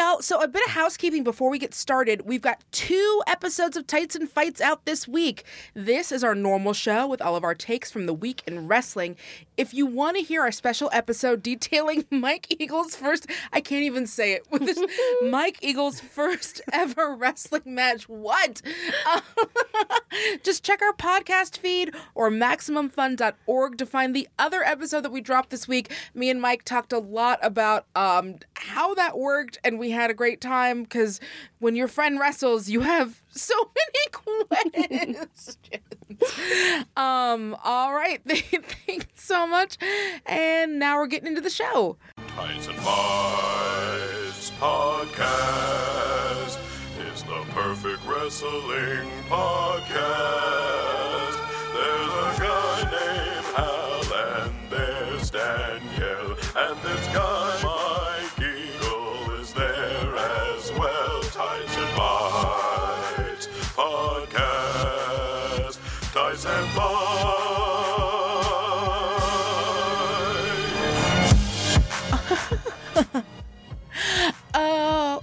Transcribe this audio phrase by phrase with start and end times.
[0.00, 0.22] y'all.
[0.22, 2.22] So, a bit of housekeeping before we get started.
[2.24, 5.44] We've got two episodes of Tights and Fights out this week.
[5.74, 9.16] This is our normal show with all of our takes from the week in wrestling.
[9.58, 14.06] If you want to hear our special episode detailing Mike Eagle's first, I can't even
[14.06, 14.82] say it with this,
[15.22, 18.08] Mike Eagle's first ever wrestling match.
[18.08, 18.62] What?
[19.06, 19.20] Uh,
[20.42, 25.50] just check our podcast feed or MaximumFun.org to find the other episode that we dropped
[25.50, 25.92] this week.
[26.14, 30.14] Me and Mike talked a lot about um, how that worked, and we had a
[30.14, 31.20] great time because
[31.58, 34.08] when your friend wrestles, you have so many
[34.82, 35.56] questions.
[36.96, 38.20] um, all right.
[38.26, 39.76] Thanks so much.
[40.26, 41.96] And now we're getting into the show.
[42.28, 46.58] Tights and Fights podcast
[47.12, 50.99] is the perfect wrestling podcast.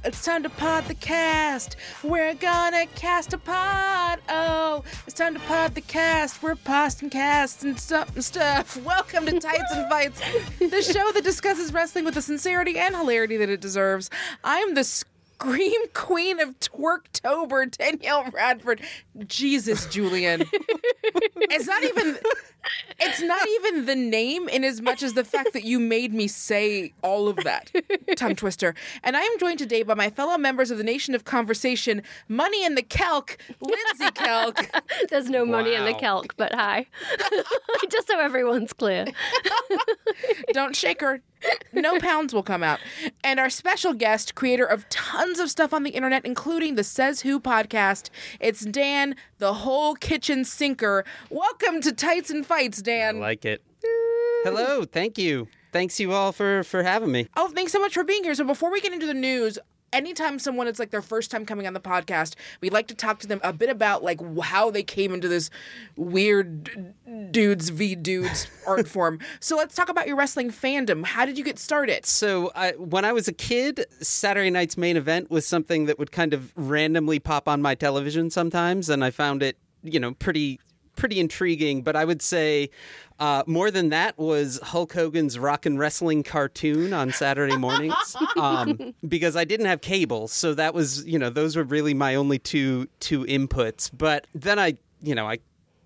[0.07, 1.75] It's time to pod the cast.
[2.01, 4.19] We're gonna cast a pod.
[4.29, 6.41] Oh, it's time to pod the cast.
[6.41, 8.81] We're posting casts and stuff and stuff.
[8.85, 10.21] Welcome to Tights and Fights,
[10.59, 14.09] the show that discusses wrestling with the sincerity and hilarity that it deserves.
[14.45, 18.81] I'm the scream queen of Twerktober, Danielle Radford.
[19.27, 20.45] Jesus, Julian.
[21.03, 22.17] it's not even
[23.27, 26.93] not even the name in as much as the fact that you made me say
[27.01, 27.71] all of that
[28.15, 31.25] tongue twister and i am joined today by my fellow members of the nation of
[31.25, 34.69] conversation money in the kelk Lindsey kelk
[35.09, 35.99] There's no money in the Wow.
[35.99, 36.85] calc, but hi.
[37.89, 39.05] Just so everyone's clear.
[40.53, 41.21] don't shake her
[41.73, 42.79] no pounds will come out
[43.23, 47.21] and our special guest creator of tons of stuff on the internet including the says
[47.21, 53.17] who podcast it's dan the whole kitchen sinker welcome to tights and fights Dan.
[53.17, 53.61] I like it.
[54.43, 55.47] Hello, thank you.
[55.73, 57.27] Thanks you all for for having me.
[57.35, 58.33] Oh, thanks so much for being here.
[58.33, 59.59] So before we get into the news,
[59.93, 63.19] anytime someone it's like their first time coming on the podcast, we like to talk
[63.19, 65.49] to them a bit about like how they came into this
[65.95, 66.93] weird
[67.31, 69.19] dudes v dudes art form.
[69.39, 71.05] So let's talk about your wrestling fandom.
[71.05, 72.05] How did you get started?
[72.05, 76.11] So, I, when I was a kid, Saturday night's main event was something that would
[76.11, 80.59] kind of randomly pop on my television sometimes, and I found it, you know, pretty
[80.97, 81.81] pretty intriguing.
[81.81, 82.69] But I would say
[83.19, 88.93] uh, more than that was Hulk Hogan's Rock and Wrestling cartoon on Saturday mornings, um,
[89.07, 92.39] because I didn't have cable, so that was, you know, those were really my only
[92.39, 93.89] two two inputs.
[93.95, 95.39] But then I, you know, I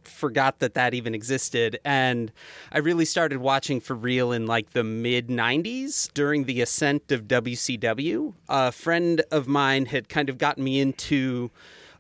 [0.04, 2.32] forgot that that even existed and
[2.72, 7.28] i really started watching for real in like the mid 90s during the ascent of
[7.28, 11.52] wcw a friend of mine had kind of gotten me into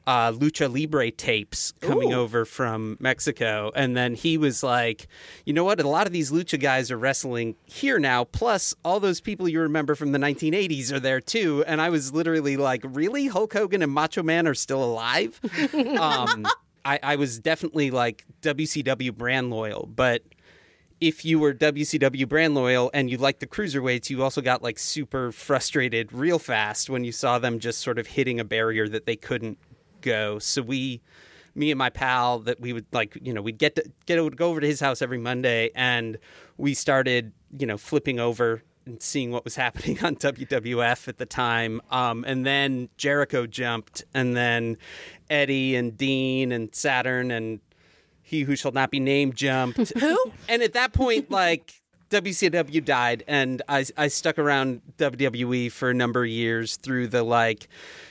[0.07, 2.19] uh, lucha libre tapes coming Ooh.
[2.21, 3.71] over from mexico.
[3.75, 5.07] And then he was like
[5.45, 5.79] you know what?
[5.79, 9.61] A lot of these lucha guys are wrestling here now plus all those people you
[9.61, 11.63] remember from the 1980s are there too.
[11.67, 13.27] And i was literally like really?
[13.27, 15.39] Hulk hogan and macho man are still alive?
[16.01, 16.47] Um,
[16.85, 20.23] I, I was definitely like WCW brand loyal, but
[20.99, 24.77] if you were WCW brand loyal and you liked the cruiserweights, you also got like
[24.77, 29.07] super frustrated real fast when you saw them just sort of hitting a barrier that
[29.07, 29.57] they couldn't
[30.01, 30.39] go.
[30.39, 31.01] So we,
[31.55, 34.37] me and my pal, that we would like, you know, we'd get to get would
[34.37, 36.17] go over to his house every Monday, and
[36.57, 41.25] we started, you know, flipping over and seeing what was happening on WWF at the
[41.25, 41.81] time.
[41.91, 44.77] Um, and then Jericho jumped, and then
[45.29, 47.59] Eddie and Dean and Saturn and
[48.31, 49.91] he who shall not be named jumped.
[49.99, 50.31] Who?
[50.47, 55.93] And at that point, like WCW died, and I I stuck around WWE for a
[55.93, 57.67] number of years through the like,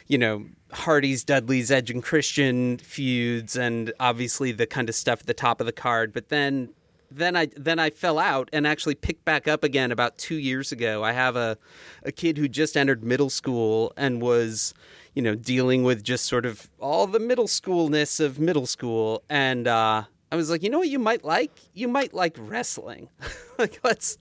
[0.09, 5.27] you know, Hardy's, Dudley's, Edge and Christian feuds, and obviously the kind of stuff at
[5.27, 6.13] the top of the card.
[6.13, 6.71] But then
[7.11, 10.73] then I then I fell out and actually picked back up again about two years
[10.73, 11.03] ago.
[11.03, 11.59] I have a
[12.05, 14.75] a kid who just entered middle school and was
[15.15, 19.67] you know dealing with just sort of all the middle schoolness of middle school, and
[19.67, 23.09] uh, I was like, you know what, you might like you might like wrestling.
[23.59, 24.19] like let's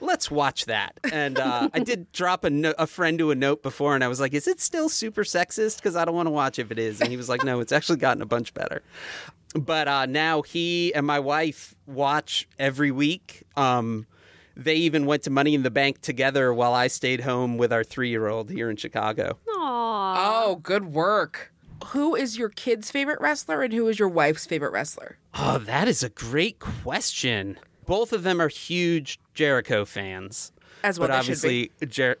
[0.00, 0.98] let's watch that.
[1.12, 4.08] And uh, I did drop a, no- a friend to a note before, and I
[4.08, 5.76] was like, is it still super sexist?
[5.76, 7.00] Because I don't want to watch if it is.
[7.00, 8.82] And he was like, no, it's actually gotten a bunch better.
[9.54, 13.42] But uh, now he and my wife watch every week.
[13.56, 14.06] Um,
[14.56, 17.82] they even went to Money in the Bank together while I stayed home with our
[17.82, 19.38] three year old here in Chicago.
[19.48, 20.14] Aww.
[20.18, 21.52] Oh, good work.
[21.86, 25.16] Who is your kid's favorite wrestler and who is your wife's favorite wrestler?
[25.34, 27.58] Oh, that is a great question.
[27.86, 30.52] Both of them are huge Jericho fans.
[30.82, 31.70] As well but they should be.
[31.80, 32.16] obviously, Jer-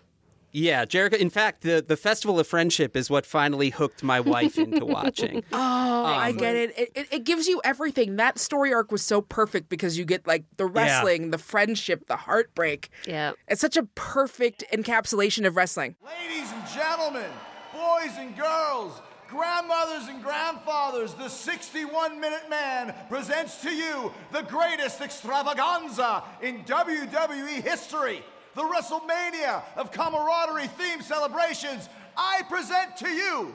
[0.52, 1.16] Yeah, Jericho.
[1.16, 5.42] In fact, the, the Festival of Friendship is what finally hooked my wife into watching.
[5.52, 6.78] Oh, I um, get it.
[6.78, 7.08] It, it.
[7.12, 8.16] it gives you everything.
[8.16, 12.16] That story arc was so perfect because you get like the wrestling, the friendship, the
[12.16, 12.90] heartbreak.
[13.06, 13.32] Yeah.
[13.48, 15.94] It's such a perfect encapsulation of wrestling.
[16.04, 17.30] Ladies and gentlemen,
[17.72, 25.00] boys and girls, grandmothers and grandfathers, the 61 Minute Man presents to you the greatest
[25.00, 28.22] extravaganza in WWE history.
[28.56, 31.88] The WrestleMania of camaraderie themed celebrations.
[32.16, 33.54] I present to you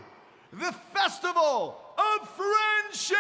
[0.54, 3.18] the Festival of Friendship!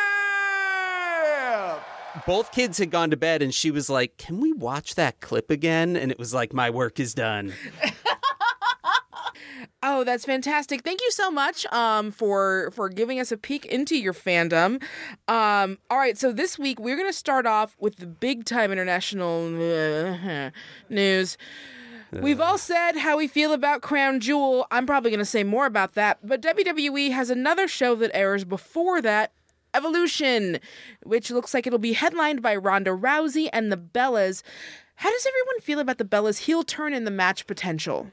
[2.25, 5.51] Both kids had gone to bed, and she was like, Can we watch that clip
[5.51, 5.97] again?
[5.97, 7.53] And it was like, My work is done.
[9.87, 10.81] Oh, that's fantastic!
[10.81, 14.81] Thank you so much um, for for giving us a peek into your fandom.
[15.27, 18.71] Um, all right, so this week we're going to start off with the big time
[18.71, 20.49] international uh,
[20.89, 21.37] news.
[22.11, 24.65] We've all said how we feel about Crown Jewel.
[24.71, 28.43] I'm probably going to say more about that, but WWE has another show that airs
[28.43, 29.33] before that.
[29.75, 30.57] Evolution,
[31.03, 34.41] which looks like it'll be headlined by Ronda Rousey and the Bellas.
[34.95, 38.09] How does everyone feel about the Bellas' heel turn and the match potential?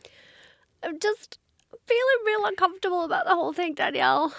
[0.83, 1.39] I'm just
[1.87, 4.35] feeling real uncomfortable about the whole thing, Danielle.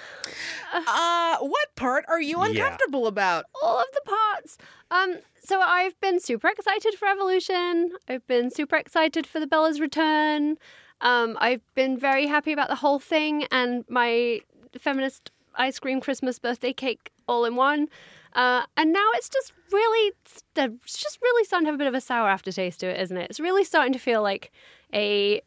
[0.74, 3.46] Uh, what part are you uncomfortable about?
[3.62, 4.58] All of the parts.
[4.92, 7.92] Um, so I've been super excited for Evolution.
[8.08, 10.58] I've been super excited for the Bella's return.
[11.02, 14.40] Um, I've been very happy about the whole thing and my
[14.80, 17.88] feminist ice cream Christmas birthday cake all in one.
[18.34, 20.14] Uh, and now it's just really,
[20.56, 23.18] it's just really starting to have a bit of a sour aftertaste to it, isn't
[23.18, 23.30] it?
[23.30, 24.52] It's really starting to feel like
[24.94, 25.42] a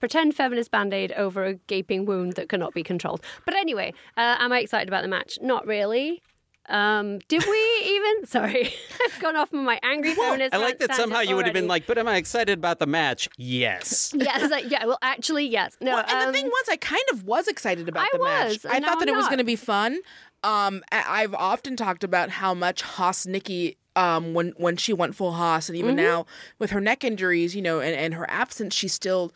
[0.00, 3.22] pretend feminist band aid over a gaping wound that cannot be controlled.
[3.44, 5.38] But anyway, uh, am I excited about the match?
[5.40, 6.22] Not really.
[6.68, 8.26] Um, did we even?
[8.26, 8.72] Sorry,
[9.04, 10.54] I've gone off on my angry feminist.
[10.54, 12.78] I like that rant somehow you would have been like, But am I excited about
[12.78, 13.28] the match?
[13.36, 14.12] Yes.
[14.16, 14.84] yeah, it's like, yeah.
[14.86, 15.76] Well, actually, yes.
[15.80, 18.22] No, Well, and the um, thing was, I kind of was excited about I the
[18.22, 18.48] match.
[18.48, 19.30] was, I thought that it I'm was not.
[19.30, 19.98] going to be fun.
[20.44, 25.16] Um, I- I've often talked about how much Haas Nikki, um, when when she went
[25.16, 26.04] full Haas, and even Mm-hmm.
[26.04, 26.26] now
[26.60, 29.32] with her neck injuries, you know, and, and her absence, she still.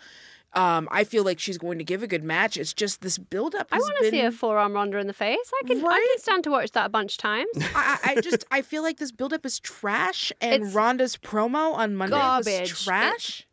[0.54, 2.56] Um, I feel like she's going to give a good match.
[2.56, 3.68] It's just this buildup.
[3.72, 5.50] I has want to been, see a forearm Ronda in the face.
[5.62, 7.48] I can, I can stand to watch that a bunch of times.
[7.74, 11.96] I, I just I feel like this buildup is trash, and It's Ronda's promo on
[11.96, 12.70] Monday garbage.
[12.70, 13.46] was trash.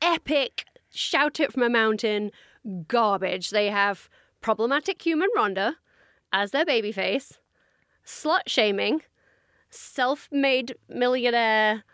[0.00, 2.30] Epic, shout it from a mountain,
[2.88, 3.50] garbage.
[3.50, 4.08] They have
[4.40, 5.76] problematic human Ronda
[6.32, 7.32] as their babyface,
[8.06, 9.02] slut shaming,
[9.68, 11.84] self-made millionaire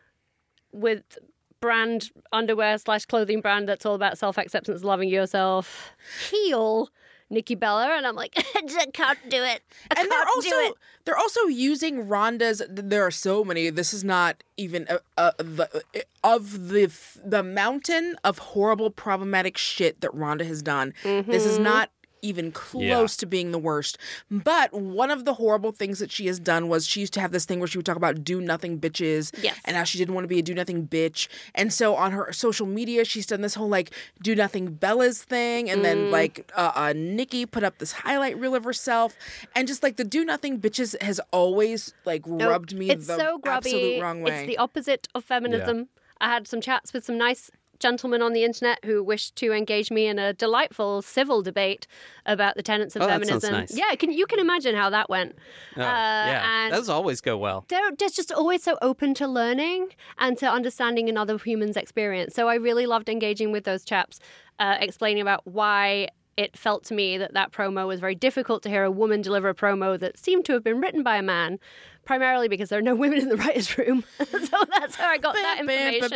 [0.73, 1.19] with
[1.61, 5.93] brand underwear slash clothing brand that's all about self-acceptance, loving yourself.
[6.31, 6.89] Heel.
[7.29, 9.61] Nikki Bella, and I'm like, I just can't do it.
[9.91, 10.75] I and they're can't do also it.
[11.05, 12.63] they're also using Ronda's.
[12.69, 13.69] There are so many.
[13.69, 16.93] This is not even a, a, the uh, of the
[17.25, 20.95] the mountain of horrible, problematic shit that Ronda has done.
[21.03, 21.33] This Mm-hmm.
[21.33, 21.91] is not
[22.23, 23.99] even close to being the worst.
[24.31, 27.33] But one of the horrible things that she has done was she used to have
[27.33, 29.59] this thing where she would talk about do nothing bitches, Yes.
[29.65, 31.29] and how she didn't want to be a do nothing bitch.
[31.55, 33.91] And so on her social media, she's done this whole like
[34.23, 35.85] do nothing Bella's thing, and Mm.
[35.85, 39.15] then like uh, uh, Nikki put up this highlight reel of herself,
[39.55, 42.49] and just like the do nothing bitches has always like Nope.
[42.49, 43.71] rubbed me it's the so grubby.
[43.71, 44.33] absolute wrong way.
[44.41, 45.89] It's the opposite of feminism.
[46.21, 49.91] I had some chats with some nice gentlemen on the internet who wished to engage
[49.91, 51.87] me in a delightful civil debate
[52.25, 53.53] about the tenets of Oh, that feminism.
[53.53, 53.77] nice.
[53.77, 55.37] Yeah, can you can imagine how that went.
[55.77, 56.65] Oh, Uh, yeah.
[56.67, 57.65] and- Those always go well.
[57.69, 62.35] they're they're just always so open to learning and to understanding another human's experience.
[62.35, 64.19] So I really loved engaging with those chaps,
[64.59, 68.69] uh, explaining about why it felt to me that that promo was very difficult to
[68.69, 71.59] hear a woman deliver a promo that seemed to have been written by a man,
[72.05, 74.05] primarily because there are no women in the writers' room.
[74.19, 76.13] so that's how I got that information.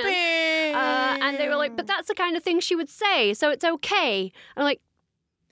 [0.74, 3.50] Uh, and they were like, "But that's the kind of thing she would say, so
[3.50, 4.80] it's okay." I'm like.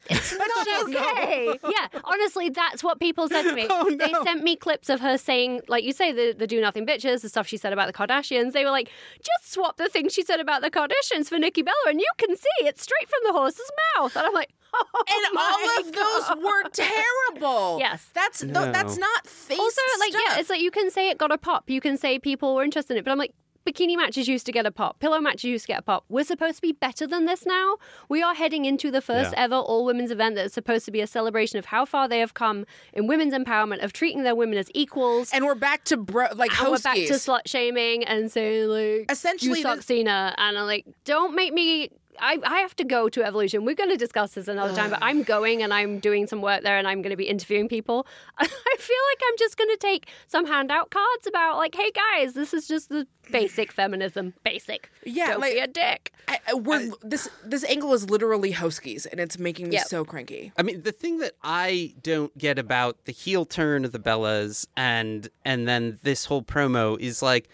[0.09, 1.59] It's not okay.
[1.65, 3.67] Yeah, honestly, that's what people said to me.
[3.81, 6.87] Oh, They sent me clips of her saying, like you say, the, the do nothing
[6.87, 8.53] bitches, the stuff she said about the Kardashians.
[8.53, 11.75] They were like, just swap the things she said about the Kardashians for Nikki Bella,
[11.89, 14.17] and you can see it's straight from the horse's mouth.
[14.17, 16.37] And I'm like, oh, and my all of God.
[16.37, 17.79] those were terrible.
[17.79, 18.09] Yes.
[18.15, 18.71] that's th- No.
[18.73, 19.59] that's not face.
[19.59, 21.69] Also, like, yeah, it's like you can say it got a pop.
[21.71, 23.35] You can say people were interested in it, but I'm like,
[23.69, 24.99] bikini matches used to get a pop.
[25.01, 26.05] Pillow matches used to get a pop.
[26.09, 27.77] We're supposed to be better than this now.
[28.09, 29.45] We are heading into the first Yeah.
[29.45, 32.35] ever all women's event that's supposed to be a celebration of how far they have
[32.35, 35.31] come in women's empowerment, of treating their women as equals.
[35.33, 39.11] and we're back to bro- like and we're back to slut shaming and saying like
[39.11, 42.85] Essentially, you suck this- Cena and I'm like don't make me I, I have to
[42.85, 43.65] go to Evolution.
[43.65, 46.63] We're going to discuss this another time, but I'm going and I'm doing some work
[46.63, 48.07] there and I'm going to be interviewing people.
[48.39, 52.35] I feel like I'm just going to take some handout cards about, like, hey guys,
[52.35, 54.35] this is just the basic feminism.
[54.45, 54.91] Basic.
[55.05, 56.13] Yeah, Don't like- be a dick.
[56.29, 59.87] I, I- we're, this this angle is literally Hoskies, and it's making me Yep.
[59.87, 60.53] so cranky.
[60.59, 64.67] I mean, the thing that I don't get about the heel turn of the Bellas
[64.77, 67.49] and and then this whole promo is like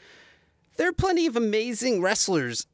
[0.76, 2.66] there are plenty of amazing wrestlers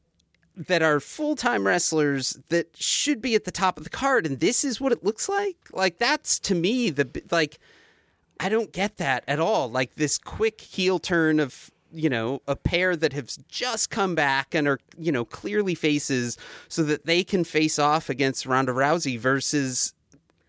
[0.56, 4.64] that are full-time wrestlers that should be at the top of the card and this
[4.64, 5.56] is what it looks like.
[5.72, 7.58] Like that's to me the like
[8.40, 9.70] I don't get that at all.
[9.70, 14.54] Like this quick heel turn of you know a pair that have just come back
[14.54, 16.38] and are you know clearly faces
[16.68, 19.92] so that they can face off against Ronda Rousey versus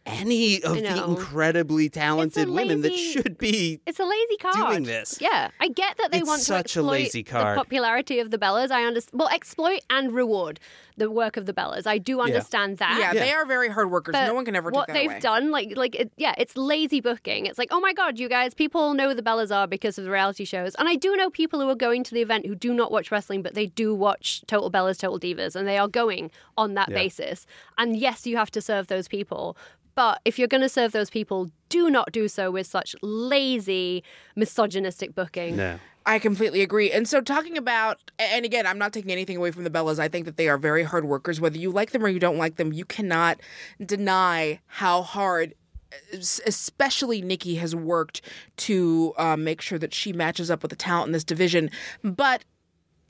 [0.06, 4.56] any of the incredibly talented women that should be It's a lazy card.
[4.56, 5.20] doing this.
[5.22, 7.58] Yeah, I get that they It's want to such a exploit lazy card.
[7.58, 8.72] the popularity of the Bellas.
[8.72, 9.20] I understand.
[9.20, 10.60] Well, exploit and reward
[10.98, 11.88] the work of the Bellas.
[11.88, 12.98] I do understand that.
[13.00, 14.14] Yeah, they are very hard workers.
[14.14, 15.20] But no one can ever what take that they've away.
[15.20, 17.46] done, like, like, it, yeah, it's lazy booking.
[17.46, 20.04] It's like, oh my god, you guys, people know who the Bellas are because of
[20.04, 22.56] the reality shows, and I do know people who are going to the event who
[22.56, 25.88] do not watch wrestling, but they do watch Total Bellas, Total Divas, and they are
[25.88, 27.46] going on that basis.
[27.78, 29.58] And yes, you have to serve those people.
[29.96, 34.04] But if you're going to serve those people, do not do so with such lazy,
[34.36, 35.58] misogynistic booking.
[35.58, 35.80] No.
[36.06, 36.92] I completely agree.
[36.92, 40.00] And so, talking about, and again, I'm not taking anything away from the Bellas.
[40.00, 41.40] I think that they are very hard workers.
[41.40, 43.40] Whether you like them or you don't like them, you cannot
[43.86, 45.54] deny how hard,
[46.12, 48.22] especially Nikki, has worked
[48.58, 51.70] to uh, make sure that she matches up with the talent in this division.
[52.04, 52.46] But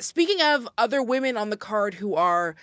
[0.01, 2.55] speaking of other women on the card who are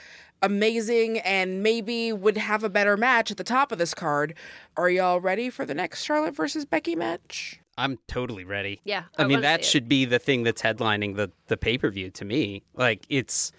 [0.42, 4.35] amazing and maybe would have a better match at the top of this card,
[4.76, 7.61] are y'all ready for the next Charlotte versus Becky match?
[7.76, 8.80] I'm totally ready.
[8.85, 9.71] Yeah, I, I mean that see it.
[9.71, 12.64] should be the thing that's headlining the the pay-per-view to me.
[12.75, 13.52] Like it's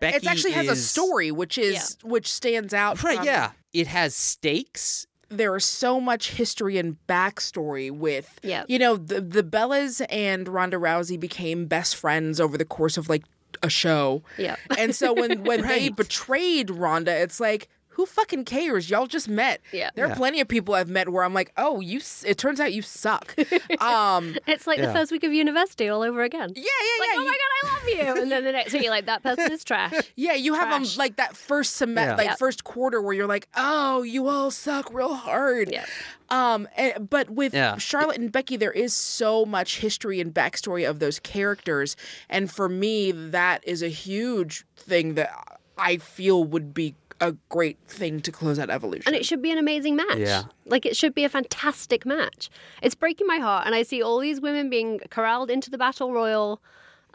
[0.00, 3.02] Becky it actually has a story, which is which stands out.
[3.02, 3.52] Right, from- yeah.
[3.72, 5.06] It has stakes.
[5.30, 8.66] There is so much history and backstory with, Yep.
[8.68, 13.08] you know, the the Bellas and Ronda Rousey became best friends over the course of
[13.08, 13.24] like
[13.62, 14.22] a show.
[14.38, 14.58] Yep.
[14.78, 17.68] And so when when they betrayed Ronda, it's like.
[18.00, 18.88] Who fucking cares?
[18.88, 19.60] Y'all just met.
[19.72, 19.90] Yeah.
[19.94, 21.98] There are plenty of people I've met where I'm like, oh, you.
[21.98, 23.34] s- It turns out you suck.
[23.78, 24.92] um, It's like the Yeah.
[24.94, 26.50] first week of university all over again.
[26.56, 27.16] yeah, yeah, Like, yeah.
[27.18, 29.22] oh you- my god, I love you, and then the next week you're like, that
[29.22, 29.92] person is trash.
[30.16, 30.96] Yeah, you have um Trash.
[30.96, 32.16] like that first semester, Yeah.
[32.16, 32.38] like Yep.
[32.38, 35.70] first quarter where you're like, oh, you all suck real hard.
[35.70, 35.86] Yep.
[36.30, 37.76] Um, and, but with Yeah.
[37.76, 41.96] Charlotte and Becky, there is so much history and backstory of those characters,
[42.30, 47.78] and for me, that is a huge thing that I feel would be a great
[47.86, 49.04] thing to close out Evolution.
[49.06, 50.18] And it should be an amazing match.
[50.18, 50.44] Yeah.
[50.64, 52.50] Like it should be a fantastic match.
[52.82, 53.66] It's breaking my heart.
[53.66, 56.62] And I see all these women being corralled into the battle royal.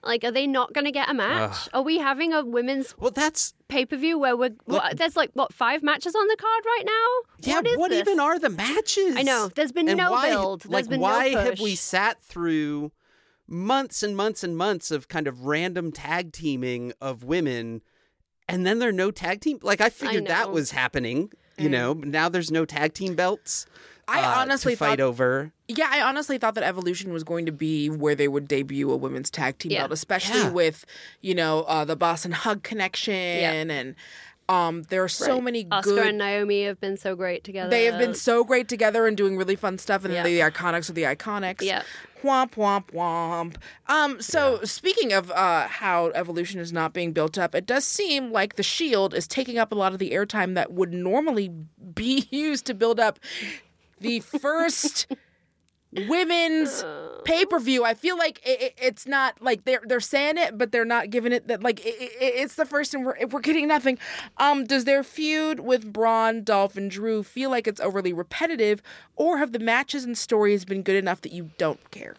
[0.04, 1.68] Like, are they not going to get a match?
[1.74, 5.32] Are we having a women's Well, that's pay per view where we're what, there's like
[5.34, 7.52] what five matches on the card right now?
[7.52, 7.78] yeah.
[7.78, 8.08] what is this?
[8.08, 9.16] even are the matches?
[9.18, 9.50] I know.
[9.56, 10.62] There's been And no why, build.
[10.62, 12.92] There's like, been no why have we sat through
[13.48, 17.82] months and months and months of kind of random tag teaming of women,
[18.48, 19.60] and then there are no tag team?
[19.62, 21.32] Like I figured that was happening.
[21.58, 23.66] You know, now there's no tag team belts.
[24.08, 25.52] I uh, honestly to fight thought- over.
[25.68, 28.96] Yeah, I honestly thought that Evolution was going to be where they would debut a
[28.96, 29.80] women's tag team Yeah.
[29.82, 30.50] belt, especially Yeah.
[30.52, 30.86] with
[31.22, 33.14] you know uh, the Boss and Hug connection,
[33.72, 33.96] and
[34.48, 35.44] um, there are so Right.
[35.44, 36.08] many Asuka good.
[36.08, 37.70] and Naomi have been so great together.
[37.70, 40.24] They have been so great together and doing really fun stuff, and Yeah.
[40.24, 41.62] then the iconics are the iconics.
[41.62, 41.82] Yeah.
[42.24, 43.56] Womp womp womp.
[43.88, 44.20] Um.
[44.22, 48.56] So speaking of uh, how evolution is not being built up, it does seem like
[48.56, 51.50] the Shield is taking up a lot of the airtime that would normally
[51.94, 53.20] be used to build up
[54.00, 55.08] the first
[56.08, 56.84] women's
[57.24, 57.84] pay per view.
[57.84, 61.10] I feel like it, it- it's not like they're they're saying it, but they're not
[61.10, 63.98] giving it that like it, it, it's the first, and we're we're getting nothing.
[64.38, 68.82] Um, does their feud with Braun, Dolph, and Drew feel like it's overly repetitive,
[69.16, 72.16] or have the matches and stories been good enough that you don't care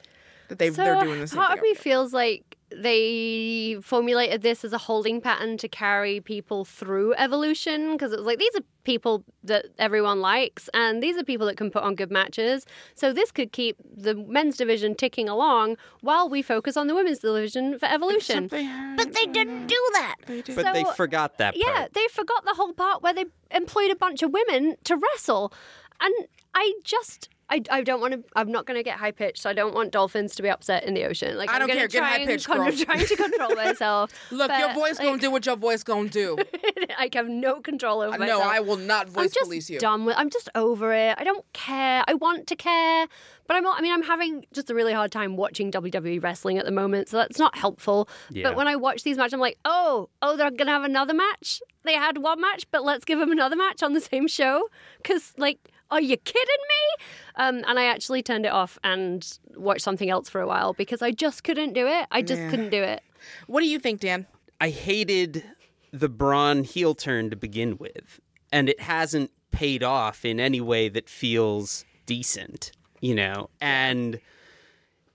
[0.48, 1.58] that they So they're doing the same part thing?
[1.58, 7.14] of me feels like they formulated this as a holding pattern to carry people through
[7.14, 11.46] evolution because it was like these are people that everyone likes and these are people
[11.46, 12.64] that can put on good matches.
[12.94, 17.20] So this could keep the men's division ticking along while we focus on the women's
[17.20, 18.48] division for evolution.
[18.48, 20.16] they had- but they didn't do that.
[20.26, 20.56] They did.
[20.56, 23.96] But So- they forgot that yeah they forgot the whole part where they employed a
[23.96, 25.52] bunch of women to wrestle.
[26.00, 26.12] And
[26.54, 28.24] i just I, I don't want to.
[28.34, 29.42] I'm not going to get high pitched.
[29.42, 31.36] So I don't want dolphins to be upset in the ocean.
[31.36, 31.88] Like I I'm don't gonna care.
[31.88, 32.72] Get try high-pitched, con- girl.
[32.76, 34.12] trying to control myself.
[34.32, 36.36] Look, your but, voice gonna do what your voice gonna do.
[36.98, 38.26] I have no control over that.
[38.26, 38.52] no, myself.
[38.52, 39.78] I will not I'm voice just police you.
[39.78, 40.16] done with.
[40.18, 41.14] I'm just over it.
[41.18, 42.02] I don't care.
[42.08, 43.06] I want to care,
[43.46, 43.62] but I'm.
[43.62, 46.72] not- I mean, I'm having just a really hard time watching WWE wrestling at the
[46.72, 48.08] moment, so that's not helpful.
[48.30, 48.42] Yeah.
[48.42, 51.62] But when I watch these matches, I'm like, oh, oh, they're gonna have another match.
[51.84, 54.68] They had one match, but let's give them another match on the same show.
[54.96, 57.04] Because, like, are you kidding me?
[57.36, 61.02] Um, and I actually turned it off and watched something else for a while because
[61.02, 62.06] I just couldn't do it.
[62.10, 62.50] I just Yeah.
[62.50, 63.02] couldn't do it.
[63.46, 64.26] What do you think, Dan?
[64.60, 65.44] I hated
[65.92, 68.20] the Braun heel turn to begin with,
[68.52, 73.48] and it hasn't paid off in any way that feels decent, you know?
[73.60, 74.20] And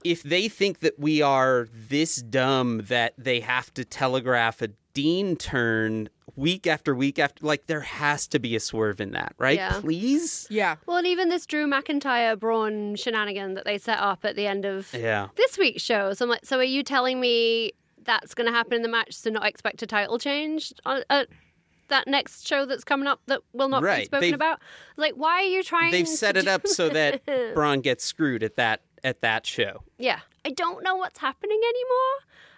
[0.03, 5.35] if they think that we are this dumb that they have to telegraph a Dean
[5.35, 9.57] turn week after week after, like, there has to be a swerve in that, right?
[9.57, 9.79] Yeah.
[9.81, 10.47] Please?
[10.49, 10.75] Yeah.
[10.85, 14.65] Well, and even this Drew McIntyre Braun shenanigan that they set up at the end
[14.65, 15.27] of Yeah.
[15.35, 16.13] this week's show.
[16.13, 17.73] So I'm like, so are you telling me
[18.03, 21.27] that's going to happen in the match So not expect a title change on, at
[21.89, 24.59] that next show that's coming up that will not be spoken They've- about?
[24.97, 25.91] Like, why are you trying?
[25.91, 27.21] They've to set it up so that?
[27.53, 29.83] Braun gets screwed at that at that show.
[29.97, 32.17] yeah, I don't know what's happening anymore.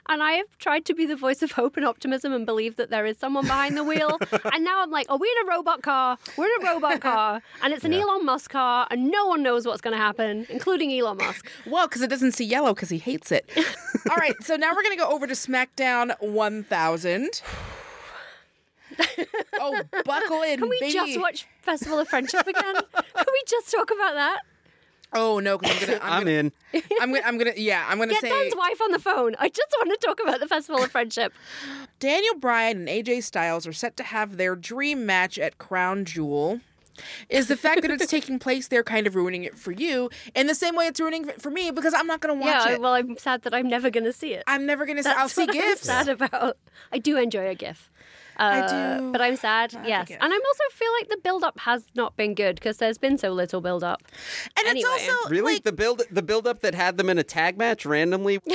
[0.09, 2.89] And I have tried to be the voice of hope and optimism and believe that
[2.89, 4.17] there is someone behind the wheel.
[4.53, 6.17] and now I'm like, are we in a robot car?
[6.37, 7.41] We're in a robot car.
[7.61, 8.85] And it's an Elon Musk car.
[8.91, 11.49] And no one knows what's going to happen, including Elon Musk.
[11.65, 13.49] Well, because it doesn't see yellow because he hates it.
[14.09, 17.41] All right, so now we're going to go over to SmackDown 1000.
[19.59, 20.93] oh, buckle in, Can we baby.
[20.93, 22.75] just watch Festival of Friendship again?
[22.75, 24.41] Can we just talk about that?
[25.13, 25.99] Oh no, because I'm gonna.
[26.01, 26.51] I'm, I'm gonna, in.
[27.01, 27.25] I'm gonna.
[27.25, 27.53] I'm gonna.
[27.55, 29.35] Yeah, I'm gonna Get say Dan's wife on the phone.
[29.39, 31.33] I just want to talk about the Festival of Friendship.
[31.99, 36.61] Daniel Bryan and AJ Styles are set to have their dream match at Crown Jewel.
[37.27, 40.45] Is the fact that it's taking place there kind of ruining it for you in
[40.45, 42.81] the same way it's ruining it for me because I'm not gonna watch yeah, it.
[42.81, 44.43] well, I'm sad that I'm never going to see it.
[44.45, 45.01] I'm never gonna.
[45.01, 45.89] see That's I'll see what gifts.
[45.89, 46.57] I'm sad about.
[46.91, 47.89] I do enjoy a GIF.
[48.43, 49.11] I Uh, do.
[49.11, 50.09] But I'm sad, like yes.
[50.11, 53.17] And I'm also feel like the build up has not been good because there's been
[53.17, 54.01] so little build up.
[54.57, 54.89] And Anyway.
[54.95, 57.57] it's also Really, like the build the build up that had them in a tag
[57.57, 58.39] match randomly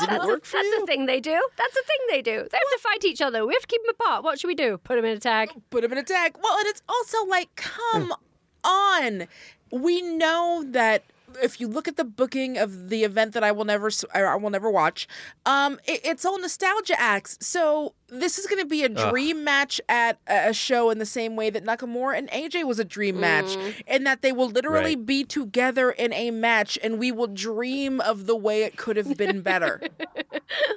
[0.00, 0.80] didn't work for That's you.
[0.80, 1.40] the thing they do.
[1.56, 2.32] That's the thing they do.
[2.50, 3.46] They have to fight each other.
[3.46, 4.24] We have to keep them apart.
[4.24, 4.78] What should we do?
[4.78, 5.50] Put them in a tag.
[5.70, 6.36] put them in a tag.
[6.42, 8.12] Well, and it's also like, come
[8.64, 9.26] on.
[9.70, 11.02] We know that
[11.42, 14.22] if you look at the booking of the event that I will never, s- I
[14.22, 15.06] I will never watch,
[15.46, 17.36] um, it, it's all nostalgia acts.
[17.40, 21.06] So this is going to be a dream match at a a show in the
[21.06, 24.94] same way that Nakamura and AJ was a dream match, and that they will literally
[24.96, 25.06] Right.
[25.06, 29.16] be together in a match, and we will dream of the way it could have
[29.16, 29.80] been better.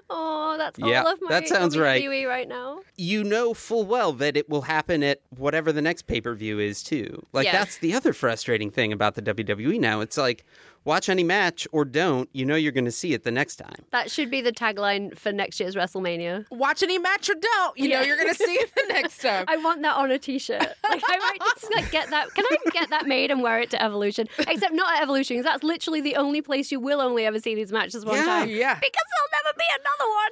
[0.10, 2.02] Oh, that's Yeah, all of my that sounds right.
[2.02, 2.80] WWE right now.
[2.96, 6.60] You know full well that it will happen at whatever the next pay per view
[6.60, 7.22] is too.
[7.34, 7.52] Like Yeah.
[7.52, 10.00] that's the other frustrating thing about the WWE now.
[10.00, 10.46] It's like
[10.86, 12.30] watch any match or don't.
[12.34, 13.76] You know you're going to see it the next time.
[13.92, 16.46] That should be the tagline for next year's WrestleMania.
[16.52, 19.46] Watch any match or don't, you know you're going to see it the next time.
[19.48, 20.62] I want that on a t-shirt.
[20.62, 22.34] Like I might just like get that.
[22.34, 24.28] Can I get that made and wear it to Evolution?
[24.40, 27.56] Except not at Evolution, because that's literally the only place you will only ever see
[27.56, 28.50] these matches one Yeah, time.
[28.50, 28.76] yeah.
[28.76, 30.32] Because there'll never be another one.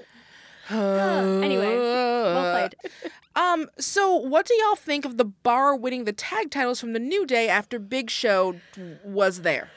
[1.44, 2.76] anyway, well played.
[3.38, 7.00] Um, so what do y'all think of the bar winning the tag titles from the
[7.00, 8.56] New Day after Big Show
[9.04, 9.70] was there?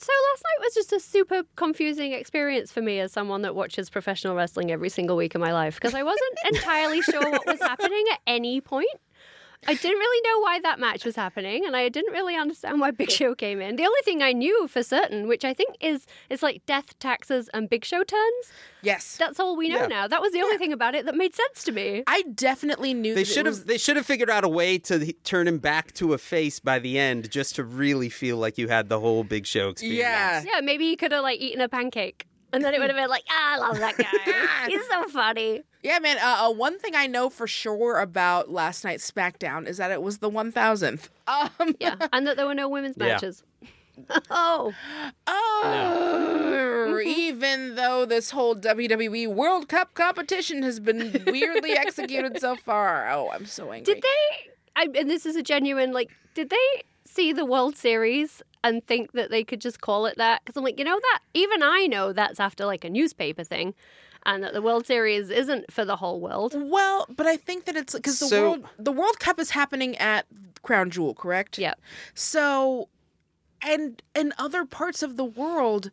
[0.00, 3.90] So last night was just a super confusing experience for me as someone that watches
[3.90, 7.60] professional wrestling every single week of my life because I wasn't entirely sure what was
[7.60, 8.88] happening at any point.
[9.66, 12.90] I didn't really know why that match was happening, and I didn't really understand why
[12.90, 13.76] Big Show came in.
[13.76, 17.48] The only thing I knew for certain, which I think is is like death, taxes,
[17.54, 18.52] and Big Show turns.
[18.82, 19.16] Yes.
[19.16, 19.86] That's all we know Yeah.
[19.86, 20.08] now.
[20.08, 22.02] That was the only thing about it that made sense to me.
[22.08, 24.48] I definitely knew They that it should was- have they should have figured out a
[24.48, 28.38] way to turn him back to a face by the end just to really feel
[28.38, 30.00] like you had the whole big show experience.
[30.00, 30.42] Yeah.
[30.44, 33.08] Yeah, maybe he could have like eaten a pancake, and then it would have been
[33.10, 34.66] like, ah, I love that guy.
[34.68, 35.62] He's so funny.
[35.82, 36.18] Yeah, man.
[36.18, 40.02] Uh, uh, one thing I know for sure about last night's SmackDown is that it
[40.02, 41.08] was the 1000th.
[41.26, 43.06] Um, Yeah, and that there were no women's Yeah.
[43.06, 43.42] matches.
[44.30, 44.72] oh,
[45.26, 53.08] oh, even though this whole WWE World Cup competition has been weirdly executed so far.
[53.10, 53.94] Oh, I'm so angry.
[53.94, 54.50] did they?
[54.76, 56.10] I, and this is a genuine like.
[56.34, 60.42] Did they see the World Series and think that they could just call it that?
[60.44, 63.74] Because I'm like, you know that even I know that's after like a newspaper thing,
[64.24, 66.54] and that the World Series isn't for the whole world.
[66.56, 69.96] Well, but I think that it's because the So- world the World Cup is happening
[69.98, 70.26] at
[70.62, 71.58] Crown Jewel, correct?
[71.58, 71.74] Yeah.
[72.14, 72.88] So,
[73.62, 75.90] and in other parts of the world,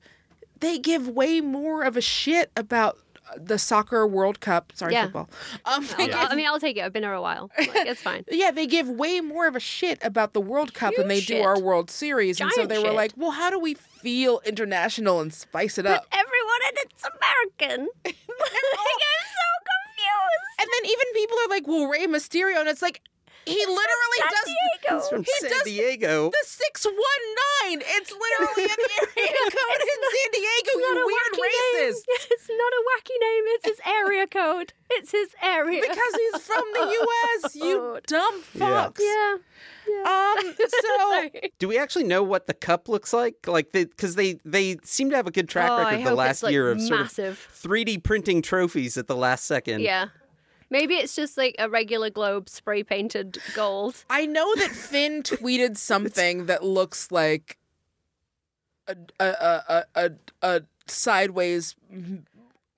[0.60, 2.98] they give way more of a shit about
[3.38, 4.72] the soccer World Cup.
[4.76, 5.04] Sorry, Yeah.
[5.06, 5.30] football.
[5.66, 6.82] Um, they I'll- give- I mean, I'll take it.
[6.82, 7.50] I've been here a while.
[7.58, 8.26] Like, it's fine.
[8.32, 11.28] yeah, they give way more of a shit about the World Cup than they Huge
[11.28, 12.94] do our World Series, and so Giant they were shit.
[12.96, 17.88] like, "Well, how do we feel international and spice it up?" Everyone and it's American.
[18.06, 20.46] like, I'm so confused.
[20.62, 23.02] And then even people are like, "Well, Rey Mysterio," and it's like
[23.46, 25.00] he literally San does Diego.
[25.00, 26.30] He's from He San does Diego.
[26.30, 27.24] the six one
[27.64, 27.82] nine.
[27.86, 28.78] It's literally an
[29.18, 30.72] area code in San Diego.
[30.76, 31.94] It's not a weird wacky name.
[32.32, 33.44] It's not a wacky name.
[33.56, 34.74] It's his area code.
[34.90, 35.82] It's his area.
[35.82, 37.56] Because he's from the U.S.
[37.56, 38.06] You Code.
[38.08, 38.88] dumb Yeah.
[38.90, 39.00] fucks.
[39.00, 39.38] yeah.
[39.88, 40.36] Yeah.
[40.44, 40.54] Um.
[40.70, 43.48] So Do we actually know what the cup looks like?
[43.48, 46.44] Like, because they, they seem to have a good track Oh, I record the last
[46.44, 47.48] like, year of sort of massive.
[47.64, 49.82] 3D printing trophies at the last second.
[49.82, 50.08] Yeah.
[50.70, 54.04] Maybe it's just like a regular globe spray painted gold.
[54.10, 57.58] I know that Finn tweeted something that looks like
[58.88, 60.12] a a a a, a,
[60.58, 61.76] a sideways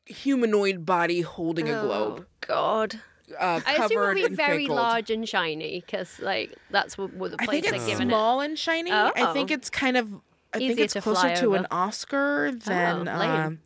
[0.05, 2.99] humanoid body holding a globe, Oh, God.
[3.39, 7.31] uh, I assume it'll be very fake large and shiny because, like, that's what, what
[7.31, 8.91] the I place think they're it's giving small and shiny.
[8.91, 9.53] I think Oh.
[9.53, 10.09] it's kind of.
[10.53, 11.65] I think it's to closer to an.
[11.71, 13.07] Oscar than.
[13.07, 13.29] Oh, lame.
[13.31, 13.59] um.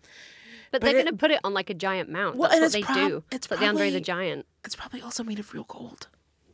[0.72, 2.36] But, but they're going to put it on like a giant mount.
[2.36, 3.24] Well, That's what it's they prob- do.
[3.32, 4.46] it's like the Andre the Giant.
[4.66, 6.08] it's probably also made of real gold.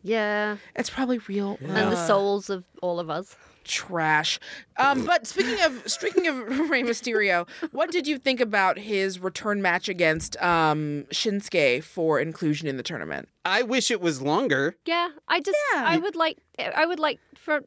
[0.04, 0.58] Yeah.
[0.76, 1.58] It's probably real.
[1.60, 3.36] And the souls of all of us.
[3.64, 4.40] Trash.
[4.78, 6.36] Um, but speaking of speaking of
[6.70, 12.68] Rey Mysterio, what did you think about his return match against um, Shinsuke for inclusion
[12.68, 13.30] in the tournament?
[13.46, 14.76] I wish it was longer.
[14.86, 15.10] Yeah.
[15.28, 15.84] I just, Yeah.
[15.86, 17.62] I would like, I would like for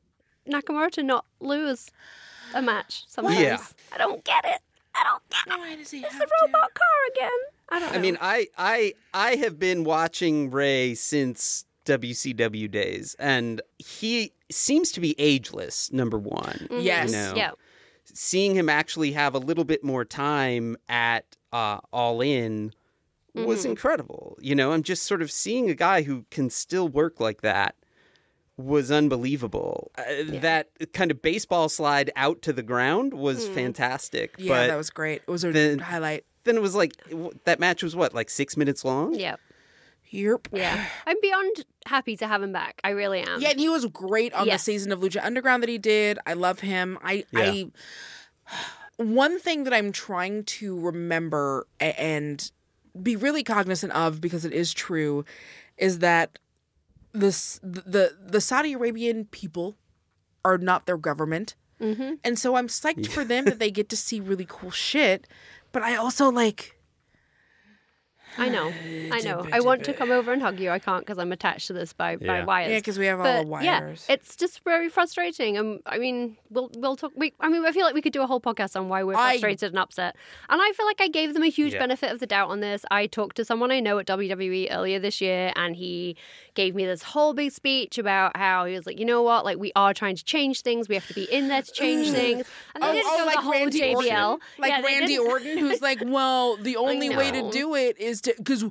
[0.48, 1.90] Nakamura to not lose
[2.54, 3.38] a match sometimes.
[3.40, 3.58] Yeah.
[3.92, 4.60] I don't get it.
[4.94, 5.58] I don't get it.
[5.58, 7.30] Why does he It's the robot car again.
[7.70, 7.98] I don't know.
[7.98, 14.92] I mean, I I I have been watching Rey since WCW days, and he seems
[14.92, 15.92] to be ageless.
[15.92, 17.10] Number one, Yes.
[17.10, 17.50] you know, yeah.
[18.04, 22.72] seeing him actually have a little bit more time at uh, All In
[23.34, 23.70] was Mm-hmm.
[23.70, 24.36] incredible.
[24.40, 27.74] You know, I'm just sort of seeing a guy who can still work like that
[28.56, 29.90] was unbelievable.
[29.98, 30.02] Uh,
[30.40, 33.54] That kind of baseball slide out to the ground was Mm.
[33.54, 34.34] fantastic.
[34.38, 35.22] Yeah, but that was great.
[35.26, 36.24] It was a then- highlight.
[36.44, 36.92] then it was like
[37.44, 39.14] that match was what like six minutes long.
[39.14, 39.36] Yeah.
[40.14, 40.48] Yep.
[40.52, 40.86] Yeah.
[41.06, 42.80] I'm beyond happy to have him back.
[42.84, 43.40] I really am.
[43.40, 44.60] Yeah, and he was great on Yes.
[44.60, 46.18] the season of Lucha Underground that he did.
[46.26, 46.98] I love him.
[47.02, 47.40] I, Yeah.
[47.40, 47.66] I
[48.96, 52.50] one thing that I'm trying to remember and
[53.02, 55.24] be really cognizant of because it is true
[55.76, 56.38] is that
[57.12, 59.76] this the the Saudi Arabian people
[60.44, 61.56] are not their government.
[61.80, 62.14] Mm-hmm.
[62.22, 65.26] And so I'm psyched for them that they get to see really cool shit,
[65.72, 66.73] but I also like
[68.38, 68.72] I know.
[69.12, 69.46] I know.
[69.52, 70.70] I want to come over and hug you.
[70.70, 72.44] I can't because I'm attached to this by, by Yeah.
[72.44, 72.70] wires.
[72.72, 74.06] yeah, because we have all but the yeah, wires.
[74.08, 75.56] it's just very frustrating.
[75.58, 77.12] Um, I mean, we'll we'll talk.
[77.14, 79.14] We, I mean, I feel like we could do a whole podcast on why we're
[79.14, 80.16] I- frustrated and upset.
[80.48, 81.78] And I feel like I gave them a huge Yeah.
[81.80, 82.84] benefit of the doubt on this.
[82.90, 86.16] I talked to someone I know at WWE earlier this year, and he
[86.54, 89.58] gave me this whole big speech about how he was like, you know what, like
[89.58, 90.88] we are trying to change things.
[90.88, 92.46] We have to be in there to change things.
[92.74, 93.94] And they Oh, didn't oh, go like the whole Randy JBL.
[93.94, 97.50] Orton, like Yeah, they Randy didn't- Orton, who's like, well, the only way to know.
[97.52, 98.64] do it is to because.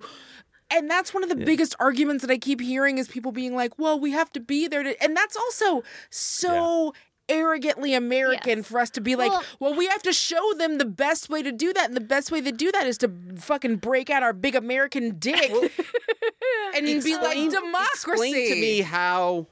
[0.71, 3.77] And that's one of the biggest arguments that I keep hearing is people being like,
[3.77, 6.93] "Well, we have to be there to," and that's also so
[7.29, 8.67] arrogantly American Yes.
[8.67, 11.43] for us to be like, Well- "Well, we have to show them the best way
[11.43, 14.23] to do that, and the best way to do that is to fucking break out
[14.23, 15.51] our big American dick
[16.75, 19.47] and be like Explain- democracy." Explain to me how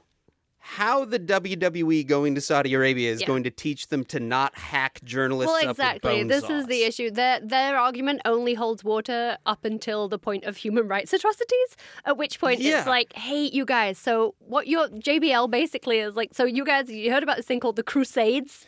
[0.76, 3.26] how the WWE going to Saudi Arabia is Yeah.
[3.26, 6.10] going to teach them to not hack journalists Well, up exactly.
[6.10, 7.10] with bone This is the issue.
[7.10, 11.76] Their their argument only holds water up until the point of human rights atrocities.
[12.04, 12.78] At which point Yeah.
[12.78, 13.98] it's like, hey, you guys.
[13.98, 16.30] So what your JBL basically is like.
[16.32, 18.64] So you guys, you heard about this thing called the Crusades?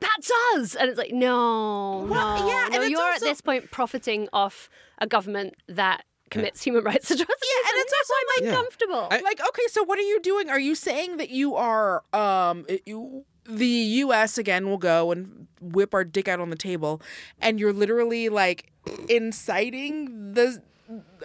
[0.00, 0.76] That's us.
[0.76, 2.82] And it's like, no, Well, no, yeah, no.
[2.82, 7.26] it's You're at this point profiting off a government that commits human rights atrocities.
[7.50, 9.08] Yeah, and it's also I'm like- uncomfortable.
[9.10, 12.66] I- like okay so what are you doing are you saying that you are um
[12.86, 13.66] you, the
[14.04, 17.00] us again will go and whip our dick out on the table
[17.40, 18.70] and you're literally like
[19.08, 20.62] inciting the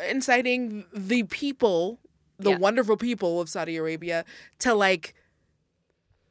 [0.09, 1.99] inciting the people
[2.39, 2.57] the Yeah.
[2.57, 4.25] wonderful people of saudi arabia
[4.59, 5.13] to like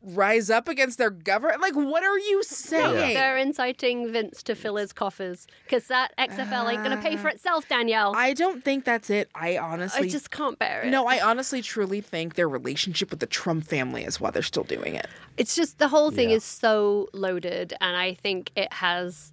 [0.02, 4.76] rise up against their government like what are you saying They're inciting Vince to fill
[4.76, 7.32] his coffers because that XFL ain't going to pay for ah.
[7.32, 8.12] itself, Danielle.
[8.16, 10.88] i don't think that's it i honestly I just can't bear it.
[10.90, 14.64] no i honestly truly think their relationship with the trump family is why they're still
[14.64, 16.36] doing it It's just the whole thing Yeah.
[16.36, 19.32] is so loaded, and I think it has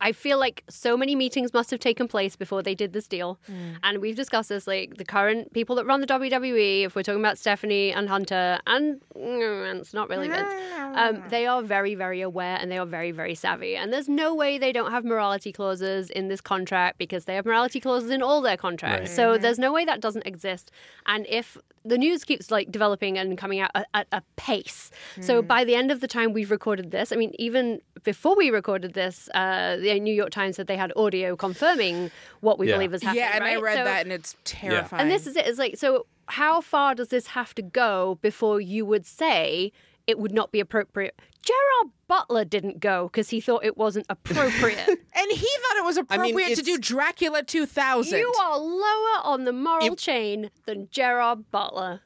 [0.00, 3.38] I feel like so many meetings must have taken place before they did this deal.
[3.82, 7.20] And we've discussed this like the current people that run the WWE, if we're talking
[7.20, 10.52] about Stephanie and Hunter, and mm, it's not really Vince,
[10.94, 13.76] um, they are very, very aware and they are very, very savvy.
[13.76, 17.44] And there's no way they don't have morality clauses in this contract because they have
[17.44, 19.14] morality clauses in all their contracts.
[19.14, 20.70] So there's no way that doesn't exist.
[21.06, 24.90] And if the news keeps like developing and coming out at, at a pace.
[25.20, 28.50] So by the end of the time we've recorded this, I mean, even before we
[28.50, 32.74] recorded this, uh, the New York Times said they had audio confirming what we Yeah.
[32.74, 33.24] believe is happening.
[33.24, 35.02] yeah, and I read So- that, and it's terrifying.
[35.02, 35.46] and this is it.
[35.46, 39.72] It's like, so how far does this have to go before you would say
[40.06, 41.18] it would not be appropriate?
[41.42, 44.86] Gerard Butler didn't go because he thought it wasn't appropriate.
[44.88, 48.18] and he thought it was appropriate to do Dracula 2000.
[48.18, 52.00] you are lower on the moral It- chain than Gerard Butler.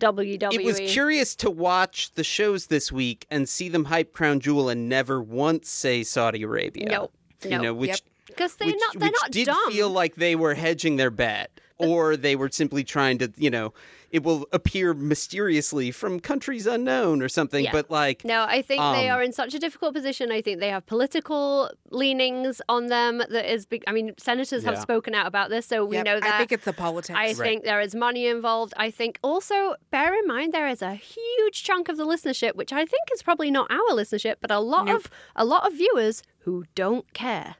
[0.00, 0.52] WWE.
[0.52, 4.68] It was curious to watch the shows this week and see them hype Crown Jewel
[4.68, 6.86] and never once say Saudi Arabia.
[6.90, 7.12] Nope.
[7.44, 7.62] You Nope.
[7.62, 8.00] know, which Yep.
[8.26, 8.98] because they're which, not.
[8.98, 9.72] They're which not did dumb.
[9.72, 13.72] feel like they were hedging their bet, or they were simply trying to, you know,
[14.10, 17.64] it will appear mysteriously from countries unknown or something.
[17.64, 17.72] Yeah.
[17.72, 20.30] But like, No, I think they Um, are in such a difficult position.
[20.32, 23.66] I think they have political leanings on them that is.
[23.66, 26.34] Big, I mean, senators have spoken out about this, so we Yep, know that.
[26.34, 27.18] I think it's the politics.
[27.18, 28.72] I think there is money involved.
[28.76, 32.72] I think also bear in mind there is a huge chunk of the listenership, which
[32.72, 36.22] I think is probably not our listenership, but a lot of a lot of viewers
[36.40, 37.56] who don't care,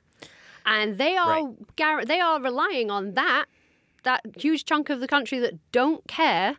[0.64, 1.42] and they are
[1.76, 3.46] gar- they are relying on that
[4.06, 6.56] that huge chunk of the country that don't care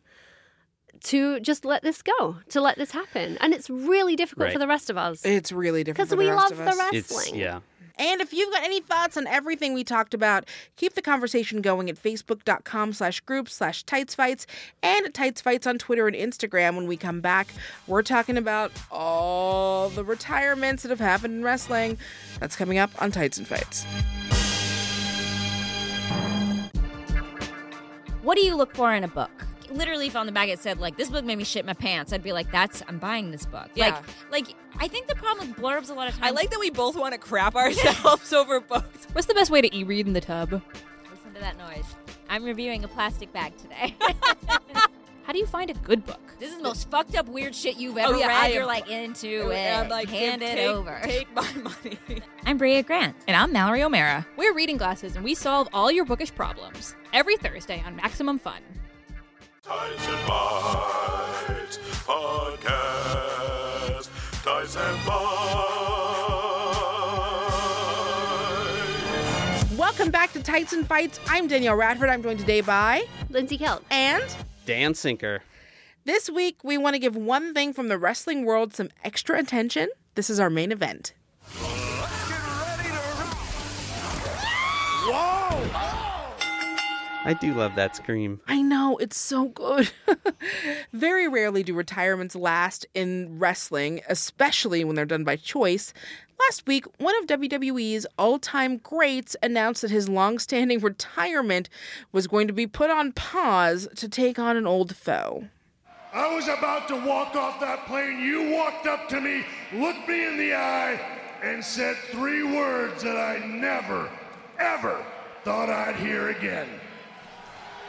[1.06, 4.54] to just let this go, to let this happen, and it's really difficult Right.
[4.54, 7.26] for the rest of us it's really difficult because we rest love of the wrestling.
[7.28, 7.60] it's yeah.
[8.00, 11.90] And if you've got any thoughts on everything we talked about, keep the conversation going
[11.90, 14.46] at facebook.com slash group slash tightsfights
[14.84, 16.76] and at tightsfights on Twitter and Instagram.
[16.76, 17.48] When we come back,
[17.88, 21.98] we're talking about all the retirements that have happened in wrestling.
[22.40, 23.84] That's coming up on Tights and Fights.
[28.28, 29.32] What do you look for in a book?
[29.72, 32.12] Literally, if on the bag it said like this book made me shit my pants,
[32.12, 34.02] I'd be like, "That's I'm buying this book." Yeah.
[34.32, 36.26] Like, like I think the problem with blurbs a lot of times.
[36.28, 39.08] I like that we both want to crap ourselves over books.
[39.14, 40.52] What's the best way to e-read in the tub?
[40.52, 41.96] Listen to that noise.
[42.28, 43.96] I'm reviewing a plastic bag today.
[45.28, 46.22] How do you find a good book?
[46.40, 48.38] this is the most fucked up weird shit you've oh, ever Oh, yeah, read.
[48.38, 49.78] I am- You're like into it.
[49.78, 50.98] I'm like, Hand it take, over.
[51.04, 52.00] Take my money.
[52.46, 53.14] I'm Brea Grant.
[53.28, 54.26] And I'm Mallory O'Meara.
[54.38, 58.62] We're Reading Glasses, and we solve all your bookish problems every Thursday on Maximum Fun.
[59.64, 64.10] Tights and Bites Podcast.
[64.44, 65.06] Tights and
[69.68, 69.78] Bites.
[69.78, 71.20] Welcome back to Tights and Fights.
[71.28, 72.08] I'm Danielle Radford.
[72.10, 73.82] I'm joined today by Lindsey Kelk.
[73.92, 74.24] and
[74.68, 75.44] Dan Sinker.
[76.04, 79.88] this week we want to give one thing from the wrestling world some extra attention.
[80.16, 81.14] This is our main event.
[87.28, 88.40] I do love that scream.
[88.48, 89.92] I know, it's so good.
[90.94, 95.94] Very rarely do retirements last in wrestling, especially when they're done by choice.
[96.40, 101.68] Last week, one of WWE's all time greats announced that his long standing retirement
[102.14, 105.50] was going to be put on pause to take on an old foe.
[106.14, 108.22] I was about to walk off that plane.
[108.22, 110.98] You walked up to me, looked me in the eye,
[111.44, 114.10] and said three words that I never,
[114.58, 115.06] ever
[115.44, 116.70] thought I'd hear again.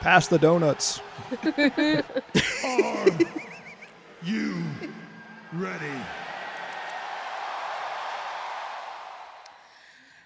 [0.00, 1.00] Pass the donuts.
[2.64, 3.06] Are
[4.22, 4.62] you
[5.52, 5.86] ready?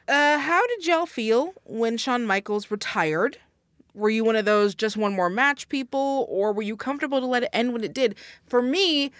[0.06, 3.38] Uh, how did y'all feel when Shawn Michaels retired?
[3.94, 7.26] Were you one of those just one more match people, or were you comfortable to
[7.26, 8.14] let it end when it did?
[8.46, 9.10] For me,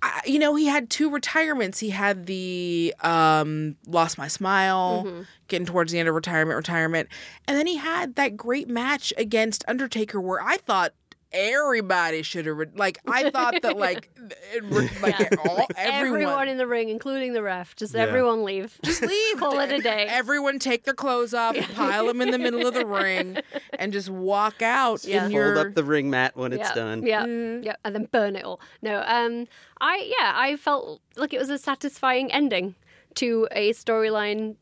[0.00, 1.80] I, you know, he had two retirements.
[1.80, 5.02] He had the um, lost my smile,
[5.48, 7.08] getting towards the end of retirement, retirement,
[7.46, 10.92] and then he had that great match against Undertaker, where I thought
[11.32, 14.08] everybody should have re- like I thought that like
[14.54, 18.02] it, re- like all, everyone, Everyone in the ring, including the ref, just Yeah.
[18.02, 18.78] everyone leave.
[18.82, 19.36] just leave.
[19.38, 20.06] Call it a day.
[20.08, 23.38] Everyone take their clothes off, pile them in the middle of the ring,
[23.78, 25.04] and just walk out.
[25.04, 25.16] Yeah.
[25.16, 27.04] in Fold your, up the ring mat when it's done.
[27.06, 27.64] Yeah, Mm.
[27.64, 28.60] yeah, and then burn it all.
[28.82, 29.46] No, um,
[29.80, 32.74] I yeah, I felt like it was a satisfying ending
[33.16, 34.56] to a storyline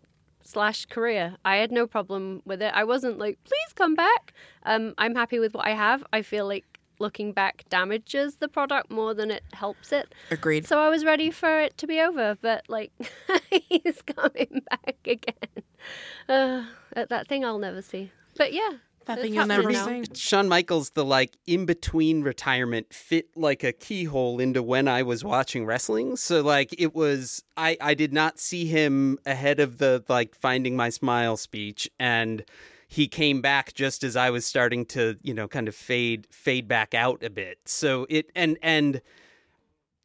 [0.46, 1.37] slash career.
[1.44, 2.72] I had no problem with it.
[2.74, 4.32] I wasn't like, please come back.
[4.64, 6.04] Um, I'm happy with what I have.
[6.12, 6.64] I feel like
[6.98, 10.14] looking back damages the product more than it helps it.
[10.30, 10.66] Agreed.
[10.66, 12.92] So I was ready for it to be over, but like
[13.50, 15.62] he's coming back again.
[16.28, 18.11] Uh, that thing I'll never see.
[18.37, 18.72] But yeah,
[19.07, 19.87] That thing It's you'll never for now.
[19.87, 20.05] see.
[20.14, 25.23] Shawn Michaels, the like in between retirement, fit like a keyhole into when I was
[25.25, 26.16] watching wrestling.
[26.16, 30.77] So like it was, I I did not see him ahead of the like finding
[30.77, 32.45] my smile speech, and
[32.88, 36.66] he came back just as I was starting to you know kind of fade fade
[36.66, 37.59] back out a bit.
[37.64, 39.01] So it and and.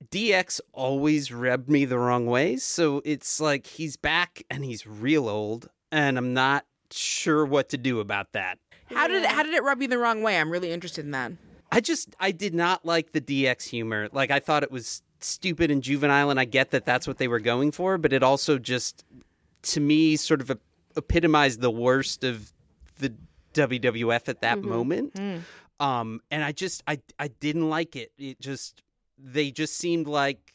[0.09, 5.29] DX always rubbed me the wrong way, so it's like he's back and he's real
[5.29, 8.57] old, and I'm not sure what to do about that.
[8.93, 10.37] How did it, how did it rub you the wrong way?
[10.39, 11.31] I'm really interested in that.
[11.71, 14.09] I just I did not like the DX humor.
[14.11, 17.27] Like I thought it was stupid and juvenile, and I get that that's what they
[17.27, 19.05] were going for, but it also just
[19.63, 20.59] to me sort of ep-
[20.97, 22.51] epitomized the worst of
[22.99, 23.13] the
[23.53, 25.17] WWF at that moment.
[25.79, 28.11] Um, and I just I I didn't like it.
[28.17, 28.83] It just
[29.17, 30.53] they just seemed like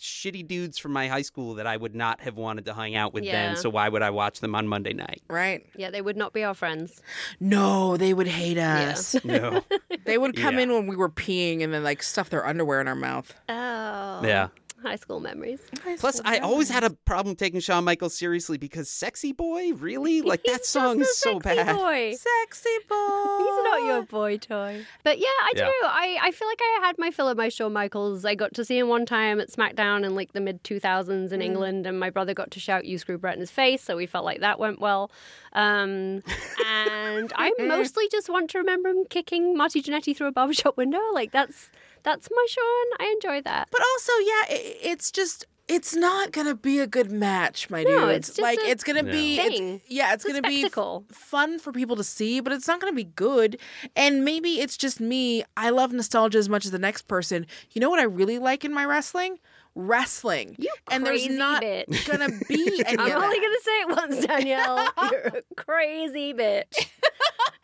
[0.00, 3.12] shitty dudes from my high school that I would not have wanted to hang out
[3.14, 3.32] with Yeah.
[3.48, 3.56] then.
[3.56, 5.22] So why would I watch them on Monday night?
[5.28, 5.66] Right?
[5.76, 7.00] Yeah, they would not be our friends.
[7.40, 9.16] No, they would hate us.
[9.24, 9.62] No.
[10.04, 10.62] They would come Yeah.
[10.62, 13.34] in when we were peeing and then like stuff their underwear in our mouth.
[13.48, 14.20] Oh.
[14.24, 14.48] yeah.
[14.86, 15.60] High school memories.
[15.98, 20.42] Plus, I always had a problem taking Shawn Michaels seriously because "Sexy Boy," really, like
[20.44, 21.76] that song is a so sexy bad.
[21.76, 22.12] Boy.
[22.12, 23.36] Sexy boy.
[23.38, 24.84] He's not your boy toy.
[25.04, 25.64] But yeah, I Yeah.
[25.66, 25.72] do.
[25.84, 28.24] I, I feel like I had my fill of my Shawn Michaels.
[28.24, 31.42] I got to see him one time at SmackDown in like the mid 2000s in
[31.42, 33.82] England, and my brother got to shout, You screw Brett in his face.
[33.82, 35.10] So we felt like that went well.
[35.52, 36.22] Um,
[36.66, 41.00] and I mostly just want to remember him kicking Marty Jannetty through a barbershop window.
[41.12, 41.70] Like that's
[42.06, 42.86] that's my Shawn.
[43.06, 43.68] I enjoy that.
[43.70, 48.06] But also, yeah, i it's just it's not gonna be a good match, my No,
[48.06, 48.10] dude.
[48.18, 50.70] it's just like a it's gonna be it's- yeah, it's, It's gonna be
[51.12, 53.58] fun for people to see, but it's not gonna be good.
[53.96, 55.42] And maybe it's just me.
[55.56, 57.46] I love nostalgia as much as the next person.
[57.72, 59.40] You know what I really like in my wrestling?
[59.74, 60.54] Wrestling.
[60.58, 62.06] You and there's not bitch.
[62.08, 63.42] gonna be any I'm of only that.
[63.42, 64.88] going to say it once, Danielle.
[65.10, 66.86] You're a crazy bitch.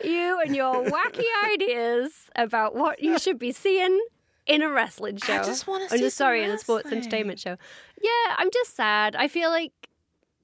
[0.05, 4.01] You and your wacky ideas about what you should be seeing
[4.47, 5.41] in a wrestling show.
[5.41, 7.57] I just wanna Oh, no, see some sorry, in a sports entertainment show.
[8.01, 9.17] Yeah, I'm just sad.
[9.17, 9.73] I feel like.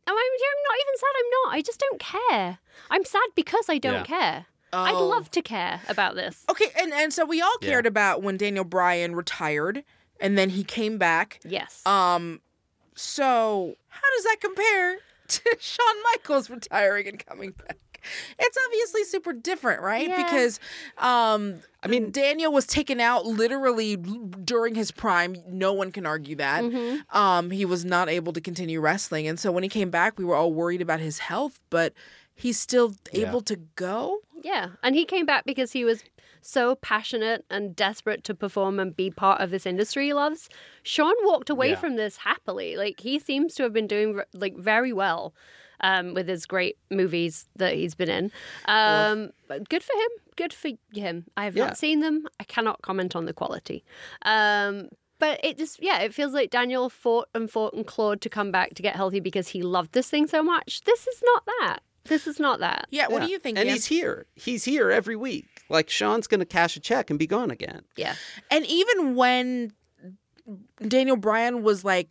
[0.06, 1.14] I'm, I'm not even sad.
[1.18, 1.54] I'm not.
[1.54, 2.58] I just don't care.
[2.90, 4.46] I'm sad because I don't care.
[4.72, 5.06] I'd Oh.
[5.08, 6.44] love to care about this.
[6.48, 7.68] Okay, and, and so we all Yeah.
[7.70, 9.84] cared about when Daniel Bryan retired
[10.20, 11.40] and then he came back.
[11.44, 11.86] Yes.
[11.86, 12.40] Um,
[12.94, 17.76] so how does that compare to Shawn Michaels retiring and coming back?
[18.38, 20.08] It's obviously super different, right?
[20.08, 20.16] Yeah.
[20.22, 20.60] Because
[20.98, 25.36] um I mean- Daniel was taken out literally during his prime.
[25.48, 26.64] No one can argue that.
[26.64, 27.16] Mm-hmm.
[27.16, 30.24] Um he was not able to continue wrestling and so when he came back we
[30.24, 31.92] were all worried about his health, but
[32.34, 33.28] he's still Yeah.
[33.28, 34.20] able to go.
[34.42, 36.02] Yeah, and he came back because he was
[36.40, 40.48] so passionate and desperate to perform and be part of this industry he loves.
[40.84, 41.80] Shawn walked away Yeah.
[41.80, 42.76] from this happily.
[42.76, 45.34] Like he seems to have been doing like very well
[45.80, 48.32] um, with his great movies that he's been in.
[48.66, 50.10] Um, but good for him.
[50.36, 51.24] Good for him.
[51.36, 51.66] I have Yeah.
[51.66, 52.26] not seen them.
[52.40, 53.84] I cannot comment on the quality.
[54.22, 54.88] Um,
[55.18, 58.52] but it just, yeah, it feels like Daniel fought and fought and clawed to come
[58.52, 60.82] back to get healthy because he loved this thing so much.
[60.84, 61.78] This is not that.
[62.04, 62.86] This is not that.
[62.90, 63.26] Yeah, what Yeah.
[63.26, 63.58] do you think?
[63.58, 64.26] And he's here.
[64.34, 65.46] He's here every week.
[65.68, 67.82] Like Shawn's going to cash a check and be gone again.
[67.96, 68.14] Yeah.
[68.50, 69.72] And even when
[70.86, 72.08] Daniel Bryan was like,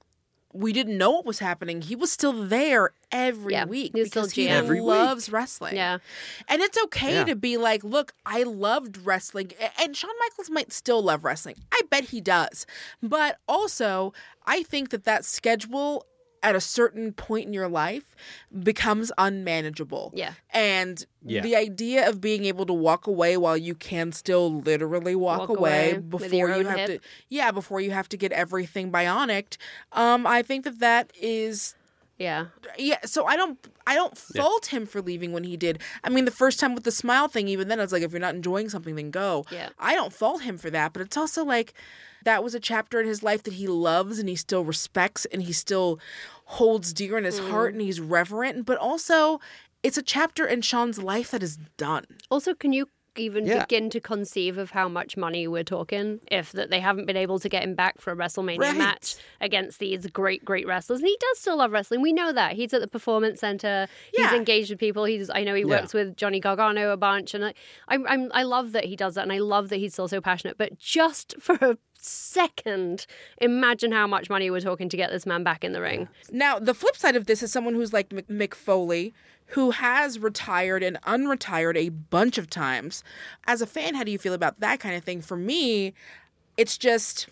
[0.58, 4.32] we didn't know what was happening, he was still there every Yeah, week he because
[4.32, 4.50] he GM.
[4.50, 4.88] Every week.
[4.88, 5.76] loves wrestling.
[5.76, 6.00] Yeah.
[6.48, 7.24] And it's okay Yeah.
[7.26, 9.52] to be like, look, I loved wrestling.
[9.80, 11.56] And Shawn Michaels might still love wrestling.
[11.72, 12.66] I bet he does.
[13.04, 14.14] But also,
[14.46, 16.06] I think that that schedule
[16.44, 18.16] at a certain point in your life
[18.64, 20.12] becomes unmanageable.
[20.16, 20.34] Yeah.
[20.52, 21.42] And Yeah.
[21.42, 25.50] the idea of being able to walk away while you can still literally walk, Walk
[25.58, 26.88] away, away before you have hip.
[27.02, 29.58] to yeah, before you have to get everything bionic,
[29.92, 31.76] um I think that that is
[32.20, 32.48] Yeah.
[32.80, 36.26] yeah so i don't i don't fault him for leaving when he did i mean
[36.26, 38.34] the first time with the smile thing even then i was like if you're not
[38.34, 39.70] enjoying something then go Yeah.
[39.78, 41.74] i don't fault him for that but it's also like
[42.28, 45.44] that was a chapter in his life that he loves and he still respects and
[45.44, 45.98] he still
[46.44, 47.76] holds dear in his heart mm.
[47.76, 49.40] and he's reverent but also
[49.82, 52.06] it's a chapter in Shawn's life that is done.
[52.30, 53.60] Also, can you even Yeah.
[53.62, 57.40] begin to conceive of how much money we're talking if that they haven't been able
[57.40, 58.78] to get him back for a WrestleMania Right.
[58.78, 61.00] match against these great, great wrestlers?
[61.00, 62.02] And he does still love wrestling.
[62.02, 62.54] We know that.
[62.54, 63.88] He's at the Performance Center.
[64.14, 65.06] He's engaged with people.
[65.06, 65.68] He's I know he Yeah.
[65.82, 67.54] works with Johnny Gargano a bunch, and I,
[67.88, 70.22] I'm, I'm I love that he does that, and I love that he's still so
[70.22, 70.58] passionate.
[70.58, 73.06] But just for a second,
[73.42, 76.08] imagine how much money we're talking to get this man back in the ring.
[76.32, 79.14] Now, the flip side of this is someone who's like Mick Foley,
[79.52, 83.04] who has retired and unretired a bunch of times.
[83.46, 85.22] As a fan, how do you feel about that kind of thing?
[85.22, 85.94] For me,
[86.58, 87.28] it's just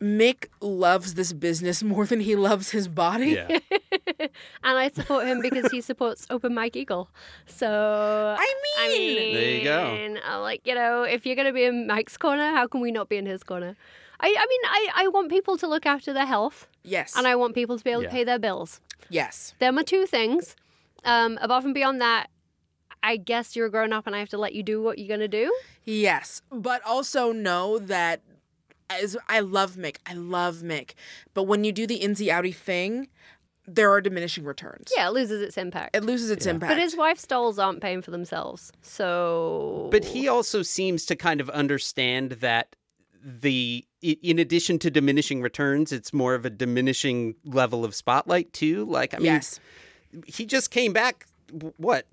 [0.00, 3.32] Mick loves this business more than he loves his body.
[3.32, 3.58] Yeah.
[4.62, 7.08] And I support him because he supports Open Mike Eagle.
[7.46, 7.66] So
[8.38, 8.54] I
[8.86, 10.18] mean, There you go.
[10.24, 13.08] I'm like, you know, if you're gonna be in Mike's corner, how can we not
[13.08, 13.76] be in his corner?
[14.20, 17.34] I, I mean, I, I want people to look after their health yes, and I
[17.36, 18.08] want people to be able Yeah.
[18.10, 18.80] to pay their bills.
[19.08, 20.54] yes, They're my two things.
[21.04, 22.28] Um, above and beyond that,
[23.02, 25.08] I guess you're a grown up and I have to let you do what you're
[25.08, 25.52] gonna do.
[25.84, 26.42] yes.
[26.50, 28.22] But also know that
[28.90, 30.94] as I love Mick, I love Mick,
[31.32, 33.08] but when you do the insy outy thing,
[33.66, 34.90] there are diminishing returns.
[34.96, 35.94] Yeah, it loses its impact.
[35.94, 36.70] It loses its impact.
[36.72, 38.72] But his wife's dolls aren't paying for themselves.
[38.82, 42.74] So But he also seems to kind of understand that
[43.22, 48.86] the in addition to diminishing returns, it's more of a diminishing level of spotlight too.
[48.86, 49.60] Like I mean, yes.
[50.26, 51.26] He just came back
[51.76, 52.06] what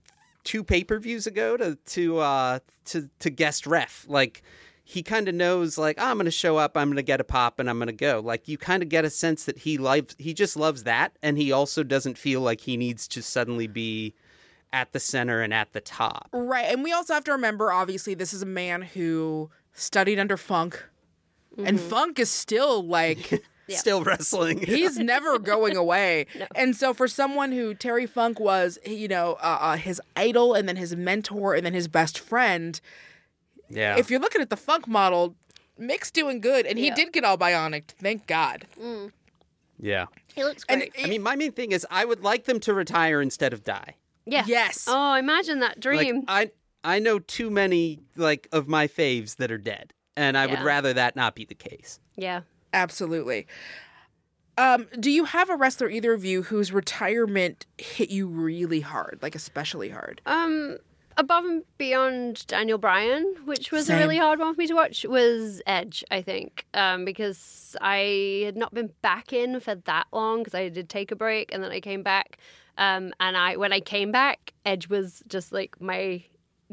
[0.44, 4.06] two pay per views ago to to uh to to guest ref.
[4.08, 4.44] Like
[4.84, 7.20] he kind of knows like "Oh, I'm going to show up, I'm going to get
[7.20, 8.22] a pop, and I'm going to go.
[8.24, 11.38] Like you kind of get a sense that he loves he just loves that, and
[11.38, 14.16] he also doesn't feel like he needs to suddenly be
[14.72, 16.30] at the center and at the top.
[16.32, 16.66] Right.
[16.66, 20.86] And we also have to remember obviously, this is a man who studied under Funk,
[21.58, 23.44] and Funk is still like.
[23.70, 24.60] Still wrestling.
[24.66, 26.26] He's never going away.
[26.56, 30.68] And so, for someone who Terry Funk was, you know, uh, uh, his idol and
[30.68, 32.80] then his mentor and then his best friend,
[33.70, 33.98] yeah.
[33.98, 35.36] if you're looking at the Funk model,
[35.78, 36.66] Mick's doing good.
[36.66, 36.96] And he Yeah.
[36.96, 38.66] did get all bionic, thank God.
[39.80, 40.06] yeah.
[40.34, 40.94] he looks And great.
[41.04, 43.96] I mean, my main thing is I would like them to retire instead of die.
[44.26, 44.44] yeah.
[44.48, 44.86] yes.
[44.88, 46.24] Oh, imagine that Like dream.
[46.28, 46.52] I
[46.84, 50.94] I know too many like of my faves that are dead, and I would rather
[50.94, 52.00] that not be the case.
[52.16, 52.42] yeah.
[52.74, 53.48] Absolutely.
[54.58, 59.20] Um, do you have a wrestler, either of you, whose retirement hit you really hard,
[59.22, 60.20] like especially hard?
[60.26, 60.78] Um,
[61.16, 63.98] above and beyond Daniel Bryan, which was Same.
[63.98, 66.04] a really hard one for me to watch, was Edge.
[66.10, 70.70] I think um, because I had not been back in for that long because I
[70.70, 72.38] did take a break and then I came back.
[72.80, 76.24] Um, and I when I came back, Edge was just like my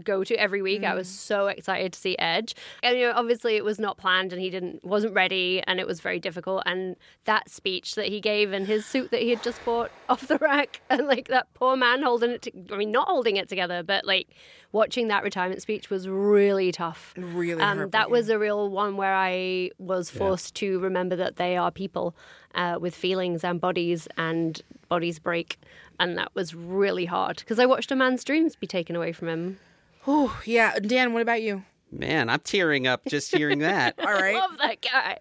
[0.03, 0.83] go to every week.
[0.85, 2.55] I was so excited to see Edge.
[2.83, 5.87] And you know, obviously it was not planned and he didn't wasn't ready and it
[5.87, 6.63] was very difficult.
[6.67, 10.27] And that speech that he gave and his suit that he had just bought off
[10.27, 13.49] the rack and like that poor man holding it to, I mean not holding it
[13.49, 14.29] together, but like
[14.73, 17.15] watching that retirement speech was really tough.
[17.17, 21.57] Really Um, that was a real one where I was forced to remember that they
[21.57, 22.17] are people
[22.55, 25.59] uh, with feelings and bodies, and bodies break,
[25.99, 29.29] and that was really hard because I watched a man's dreams be taken away from
[29.29, 29.59] him.
[30.07, 30.79] Oh, yeah.
[30.79, 31.65] Dan, what about you?
[31.91, 33.95] Man, I'm tearing up just hearing that.
[33.99, 34.37] All right.
[34.37, 35.19] I Love that guy.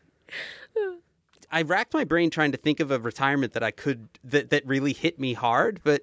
[1.51, 4.65] I racked my brain trying to think of a retirement that I could that that
[4.65, 6.01] really hit me hard, but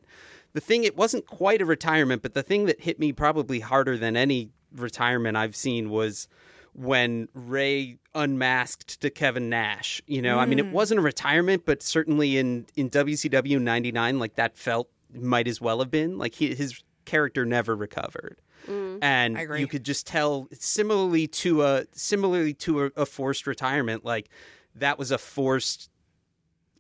[0.52, 3.96] the thing it wasn't quite a retirement, but the thing that hit me probably harder
[3.96, 6.28] than any retirement I've seen was
[6.72, 10.00] when Rey unmasked to Kevin Nash.
[10.06, 10.72] You know, I mean, it mm.
[10.72, 15.80] wasn't a retirement, but certainly in in WCW '99, like that felt might as well
[15.80, 16.16] have been.
[16.18, 19.60] Like he, his character never recovered, and I agree.
[19.60, 20.48] you could just tell.
[20.52, 24.28] Similarly to a similarly to a, a forced retirement, like
[24.74, 25.90] that was a forced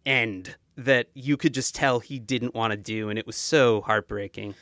[0.06, 3.80] end that you could just tell he didn't want to do, and it was so
[3.82, 4.54] heartbreaking.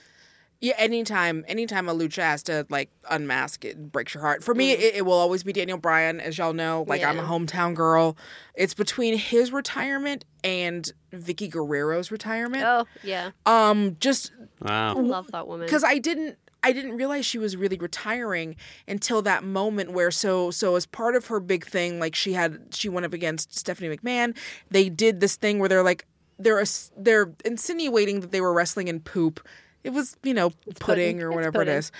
[0.60, 4.42] Yeah, anytime, anytime a lucha has to like unmask, it breaks your heart.
[4.42, 6.84] For me, it, it will always be Daniel Bryan, as y'all know.
[6.88, 8.16] Like I'm a hometown girl.
[8.56, 12.64] It's between his retirement and Vickie Guerrero's retirement.
[12.66, 14.96] Oh yeah, Um, just Wow.
[14.96, 15.64] I love that woman.
[15.66, 18.56] because I didn't, I didn't realize she was really retiring
[18.86, 22.74] until that moment where so so as part of her big thing, like she had
[22.74, 24.36] she went up against Stephanie McMahon.
[24.70, 26.06] They did this thing where they're like
[26.38, 26.64] they're
[26.96, 29.46] they're insinuating that they were wrestling in poop.
[29.84, 31.22] It was you know pudding, pudding.
[31.22, 31.74] or whatever pudding.
[31.74, 31.92] it is,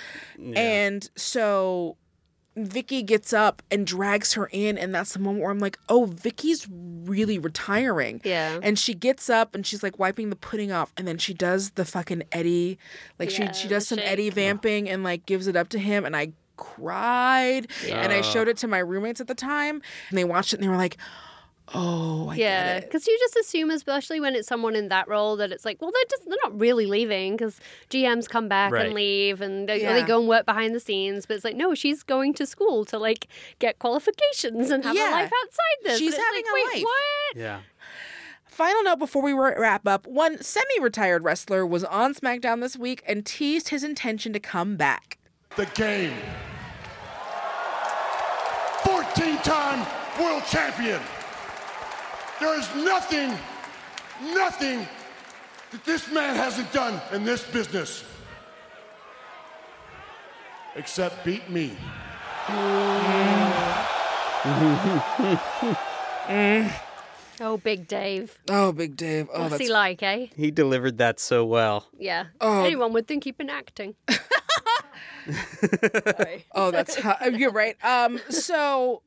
[0.57, 1.97] and so.
[2.67, 6.07] Vickie gets up and drags her in, and that's the moment where I'm like, "Oh,
[6.07, 8.59] Vickie's really retiring." Yeah.
[8.63, 11.71] And she gets up and she's like wiping the pudding off, and then she does
[11.71, 12.79] the fucking Eddie,
[13.19, 16.05] like Yeah, she she does some Eddie vamping and like gives it up to him,
[16.05, 18.03] and I cried, yeah.
[18.03, 20.65] and I showed it to my roommates at the time, and they watched it and
[20.65, 20.97] they were like,
[21.75, 25.53] "Oh, I yeah, because you just assume, especially when it's someone in that role, that
[25.53, 27.61] it's like, well, they're just they're not really leaving because
[27.91, 28.87] GMs come back Right.
[28.87, 29.93] and leave, and they, or Yeah.
[29.95, 31.27] they go and work behind the scenes.
[31.27, 35.11] But it's like, no, she's going to school to like get qualifications and have Yeah.
[35.11, 35.99] a life outside this.
[35.99, 36.83] She's And having like, a Wait, life.
[36.85, 37.37] What?
[37.37, 37.61] Yeah.
[38.47, 43.25] Final note before we wrap up: one semi-retired wrestler was on SmackDown this week and
[43.25, 45.19] teased his intention to come back.
[45.57, 46.15] The game.
[48.85, 49.87] 14 time
[50.21, 51.01] world champion.
[52.41, 53.31] There is nothing,
[54.33, 54.87] nothing
[55.73, 58.05] that this man hasn't done in this business
[60.77, 61.77] except beat me.
[67.41, 68.37] Oh, Big Dave.
[68.51, 69.29] Oh, Big Dave.
[69.33, 70.27] Oh, What's that's he like, eh?
[70.35, 71.87] He delivered that so well.
[71.97, 72.27] Yeah.
[72.41, 72.65] Oh.
[72.65, 73.95] Anyone would think he'd been acting.
[76.55, 77.77] Oh, that's how, you're right.
[77.85, 79.03] Um, so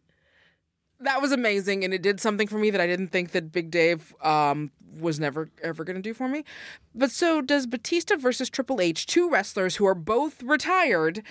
[1.04, 3.72] that was amazing, and it did something for me that I didn't think that Big
[3.72, 6.44] Dave um was never ever going to do for me.
[6.94, 11.24] But so does Batista versus Triple H, two wrestlers who are both retired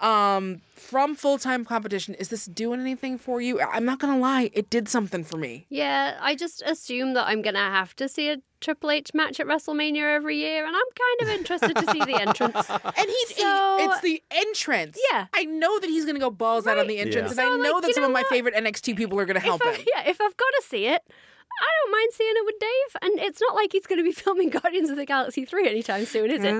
[0.00, 2.14] um from full time competition.
[2.14, 3.60] Is this doing anything for you?
[3.60, 5.66] I'm not gonna lie, it did something for me.
[5.68, 9.38] Yeah, I just assume that I'm going to have to see a Triple H match
[9.40, 10.82] at WrestleMania every year, and I'm
[11.18, 12.54] kind of interested to see the entrance.
[12.70, 14.98] And he's so, it's the entrance.
[15.12, 15.26] Yeah.
[15.34, 17.44] I know that he's gonna go balls out on the entrance, Yeah.
[17.44, 18.28] and I know like, that some of my what?
[18.28, 19.86] favorite NXT people are gonna help I, him.
[19.94, 21.02] yeah, if I've got to see it,
[21.60, 23.02] I don't mind seeing it with Dave.
[23.02, 26.04] And it's not like he's going to be filming Guardians of the Galaxy 3 anytime
[26.04, 26.52] soon, is it?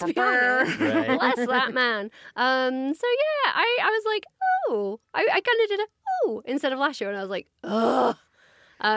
[0.00, 0.78] Let's be honest.
[0.80, 1.18] Right.
[1.18, 2.10] Bless that man.
[2.36, 4.24] Um, so yeah, I, I was like,
[4.68, 5.86] oh, I, I kind of did a
[6.26, 8.16] oh instead of last year, and I was like, ugh.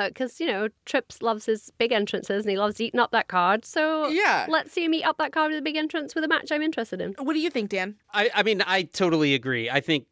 [0.07, 3.63] Because, you know, Trips loves his big entrances and he loves eating up that card.
[3.63, 4.45] So Yeah.
[4.49, 6.61] let's see him eat up that card with a big entrance with a match I'm
[6.61, 7.13] interested in.
[7.19, 7.95] What do you think, Dan?
[8.13, 9.69] I, I mean, I totally agree.
[9.69, 10.07] I think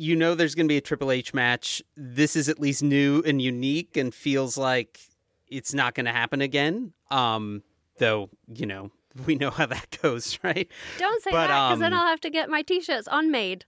[0.00, 1.82] you know there's going to be a Triple H match.
[1.94, 4.98] This is at least new and unique and feels like
[5.46, 6.94] it's not going to happen again.
[7.10, 7.62] Um,
[7.98, 8.90] though, you know,
[9.26, 10.66] we know how that goes, right?
[10.98, 13.66] Don't say But, that because then um, I'll have to get my t shirts unmade.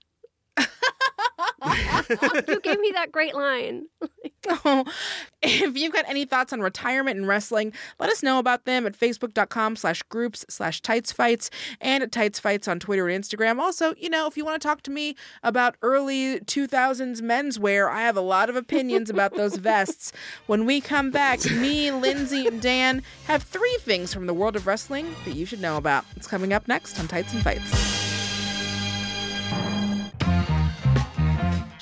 [2.47, 3.85] you gave me that great line.
[4.65, 4.83] Oh,
[5.41, 8.91] if you've got any thoughts on retirement and wrestling, let us know about them at
[8.91, 13.59] facebook.com slash groups slash tights fights and at tights fights on Twitter and Instagram.
[13.59, 18.01] Also, you know, if you want to talk to me about early 2000s menswear, I
[18.01, 20.11] have a lot of opinions about those vests.
[20.47, 24.67] When we come back, me, Lindsey, and Dan have three things from the world of
[24.67, 26.03] wrestling that you should know about.
[26.17, 28.12] It's coming up next on Tights and Fights.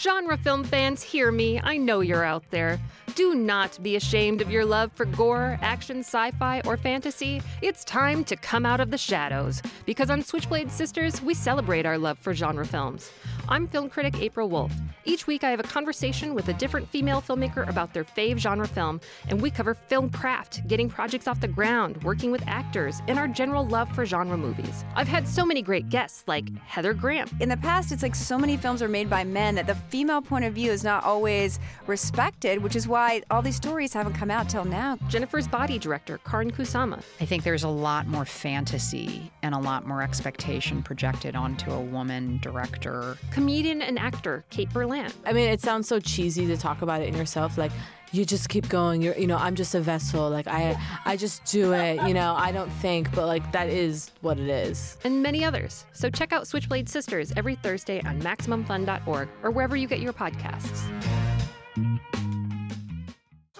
[0.01, 1.61] Genre film fans, hear me.
[1.63, 2.79] I know you're out there.
[3.15, 7.41] Do not be ashamed of your love for gore, action, sci fi, or fantasy.
[7.61, 9.61] It's time to come out of the shadows.
[9.85, 13.11] Because on Switchblade Sisters, we celebrate our love for genre films.
[13.49, 14.71] I'm film critic April Wolf.
[15.03, 18.67] Each week, I have a conversation with a different female filmmaker about their fave genre
[18.67, 23.17] film, and we cover film craft, getting projects off the ground, working with actors, and
[23.17, 24.85] our general love for genre movies.
[24.95, 28.37] I've had so many great guests like Heather Graham, In the past, it's like so
[28.37, 31.59] many films are made by men that the female point of view is not always
[31.87, 33.00] respected, which is why
[33.31, 34.97] all these stories haven't come out till now.
[35.07, 39.87] Jennifer's Body director Karin Kusama, I think there's a lot more fantasy and a lot
[39.87, 43.17] more expectation projected onto a woman director.
[43.31, 47.07] comedian and actor Kate Berlant, I mean, it sounds so cheesy to talk about it
[47.07, 47.57] in yourself.
[47.57, 47.71] Like,
[48.13, 49.01] you just keep going.
[49.01, 50.29] You're, you know, I'm just a vessel.
[50.29, 52.05] Like, I, I just do it.
[52.07, 54.97] You know, I don't think, but like that is what it is.
[55.03, 55.85] and many others.
[55.93, 60.87] So check out Switchblade Sisters every Thursday on MaximumFun.org or wherever you get your podcasts.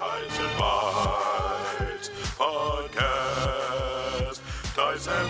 [0.01, 4.41] Tights and Fights Podcast.
[4.73, 5.29] Tights and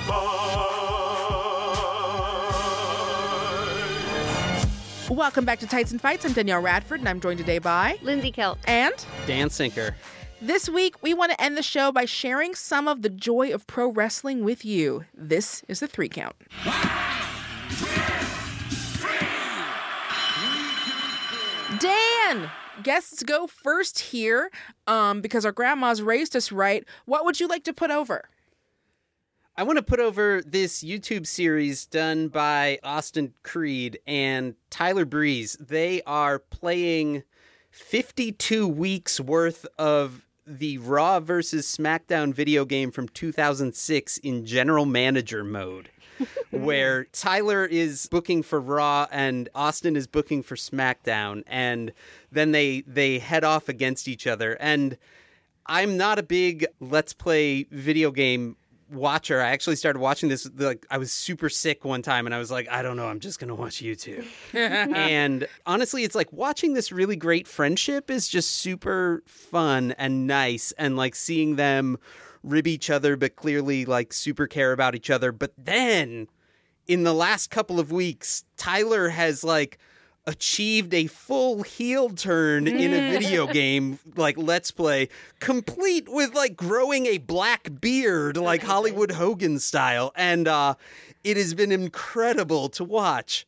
[4.62, 5.10] Fights.
[5.10, 6.24] Welcome back to Tights and Fights.
[6.24, 8.60] I'm Danielle Radford, and I'm joined today by Lindsey Kelk.
[8.64, 8.94] and
[9.28, 9.94] Dan Sinker.
[10.42, 13.68] This week, we want to end the show by sharing some of the joy of
[13.68, 15.04] pro wrestling with you.
[15.14, 16.38] This is the three count.
[21.80, 22.50] Dan,
[22.84, 24.52] guests go first here
[24.88, 26.84] um, because our grandmas raised us right.
[27.06, 28.30] What would you like to put over?
[29.58, 35.58] I want to put over this YouTube series done by Austin Creed and Tyler Breeze.
[35.60, 37.24] They are playing
[37.70, 45.44] 52 weeks worth of the Raw versus SmackDown video game from 2006 in general manager
[45.44, 45.90] mode.
[46.52, 51.92] where Tyler is booking for Raw and Austin is booking for SmackDown and
[52.32, 54.98] then they they head off against each other and
[55.66, 58.56] I'm not a big let's play video game
[58.92, 59.42] watcher.
[59.42, 62.52] I actually started watching this like I was super sick one time and I was
[62.52, 64.26] like I don't know, I'm just going to watch YouTube.
[64.54, 70.74] and honestly, it's like watching this really great friendship is just super fun and nice
[70.74, 71.98] and like seeing them
[72.44, 75.32] rib each other but clearly like super care about each other.
[75.32, 76.28] But then
[76.88, 79.78] in the last couple of weeks, Tyler has like
[80.28, 86.56] achieved a full heel turn in a video game like Let's Play, complete with like
[86.56, 90.12] growing a black beard like Hollywood Hogan style.
[90.16, 90.76] And uh
[91.24, 93.46] it has been incredible to watch.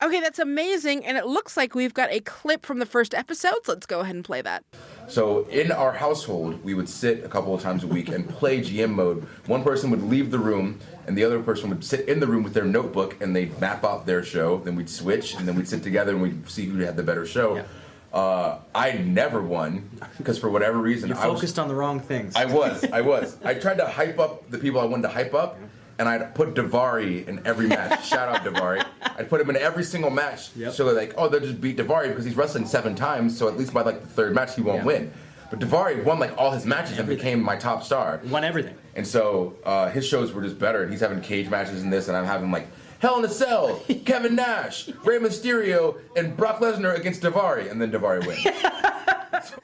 [0.00, 1.04] Okay, that's amazing.
[1.04, 3.66] And it looks like we've got a clip from the first episodes.
[3.66, 4.62] Let's go ahead and play that.
[5.08, 8.60] So in our household, we would sit a couple of times a week and play
[8.60, 9.26] GM mode.
[9.46, 10.78] One person would leave the room,
[11.08, 13.84] and the other person would sit in the room with their notebook, and they'd map
[13.84, 14.58] out their show.
[14.58, 17.26] Then we'd switch, and then we'd sit together and we'd see who had the better
[17.26, 17.64] show.
[18.12, 22.00] Uh, I never won because for whatever reason You I was focused on the wrong
[22.00, 22.36] things.
[22.36, 22.84] I was.
[22.84, 23.36] I was.
[23.44, 25.58] I tried to hype up the people I wanted to hype up,
[25.98, 28.06] and I'd put Daivari in every match.
[28.08, 28.84] Shout out Daivari.
[29.02, 30.50] I'd put him in every single match.
[30.72, 33.36] So they're like, oh, they'll just beat Daivari because he's wrestling seven times.
[33.36, 34.84] So at least by like the third match, he won't Yeah.
[34.84, 35.12] win.
[35.50, 38.20] But Daivari won like all his matches and became my top star.
[38.26, 38.74] Won everything.
[38.94, 40.82] And so uh, his shows were just better.
[40.82, 42.66] And he's having cage matches in this, and I'm having like
[43.00, 47.90] Hell in a Cell, Kevin Nash, Rey Mysterio, and Brock Lesnar against Daivari, and then
[47.92, 48.44] Daivari wins.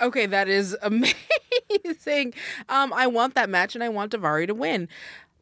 [0.00, 2.34] Okay, that is amazing.
[2.68, 4.88] Um, I want that match and I want Daivari to win.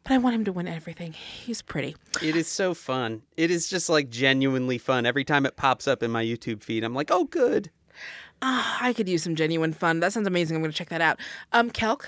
[0.05, 1.12] But I want him to win everything.
[1.12, 1.96] He's pretty.
[2.22, 3.22] It is so fun.
[3.36, 5.07] It is just like genuinely fun.
[5.07, 7.70] Every time it pops up in my YouTube feed, I'm like, oh, good.
[8.42, 10.01] Ah, I could use some genuine fun.
[10.01, 10.57] That sounds amazing.
[10.57, 11.20] I'm going to check that out.
[11.53, 12.07] Um, Kelk?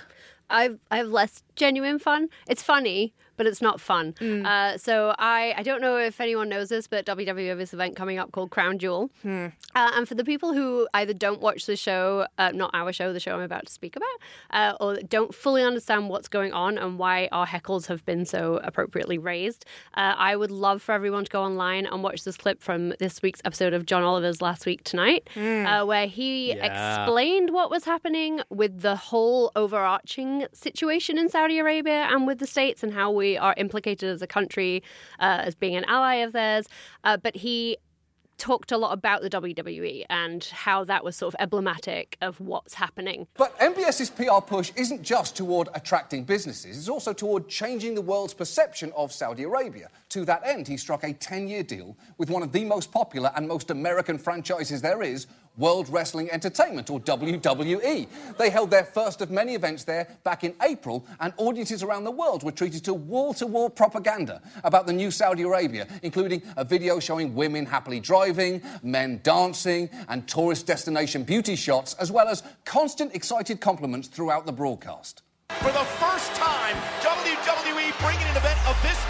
[0.51, 2.29] I've I have less genuine fun.
[2.47, 4.15] It's funny, but it's not fun.
[4.47, 7.97] Uh, so I I don't know if anyone knows this, but WWE have this event
[7.97, 9.11] coming up called Crown Jewel.
[9.25, 13.13] Uh, and for the people who either don't watch the show, uh, not our show,
[13.13, 14.17] the show I'm about to speak about,
[14.59, 18.61] uh, or don't fully understand what's going on and why our heckles have been so
[18.63, 19.65] appropriately raised,
[19.95, 23.23] uh, I would love for everyone to go online and watch this clip from this
[23.23, 26.67] week's episode of John Oliver's Last Week Tonight, uh, where he Yeah.
[26.71, 32.47] explained what was happening with the whole overarching situation in Saudi Arabia and with the
[32.47, 34.83] states and how we are implicated as a country
[35.21, 36.67] uh, as being an ally of theirs.
[37.05, 37.79] Uh, but he
[38.43, 42.75] talked a lot about the WWE and how that was sort of emblematic of what's
[42.75, 43.27] happening.
[43.35, 48.35] But MBS's PR push isn't just toward attracting businesses, it's also toward changing the world's
[48.35, 49.89] perception of Saudi Arabia.
[50.09, 53.31] To that end, he struck a 10 year deal with one of the most popular
[53.37, 58.07] and most American franchises there is, World Wrestling Entertainment, or WWE.
[58.39, 62.11] They held their first of many events there back in April, and audiences around the
[62.11, 66.65] world were treated to wall to wall propaganda about the new Saudi Arabia, including a
[66.65, 72.43] video showing women happily driving, men dancing, and tourist destination beauty shots, as well as
[72.65, 75.23] constant excited compliments throughout the broadcast.
[75.61, 79.02] For the first time, WWE bringing an event of this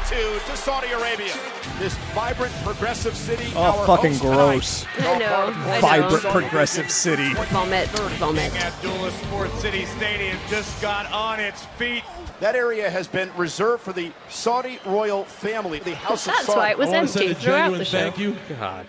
[0.00, 1.32] magnitude to Saudi Arabia.
[1.78, 3.52] This vibrant, progressive city.
[3.54, 4.34] Oh, our fucking host tonight.
[4.34, 4.86] gross.
[4.98, 5.54] I know.
[5.72, 6.30] I Vibrant, know.
[6.32, 7.34] progressive city.
[7.34, 7.88] Vomit.
[7.88, 8.54] Vomit.
[8.64, 12.04] Abdullah Sports City Stadium just got on its feet.
[12.40, 16.70] That area has been reserved for the Saudi royal family, the House of That's why
[16.70, 17.98] it was I want to send empty a throughout genuine the show.
[17.98, 18.86] thank you God.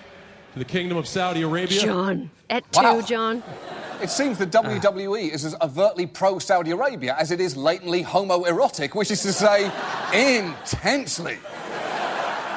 [0.54, 1.82] to the Kingdom of Saudi Arabia.
[1.82, 2.30] John.
[2.50, 3.00] At Wow.
[3.02, 3.44] two, John.
[4.02, 8.96] It seems the WWE is as overtly pro Saudi Arabia as it is latently homoerotic,
[8.96, 9.66] which is to say,
[10.12, 11.38] intensely.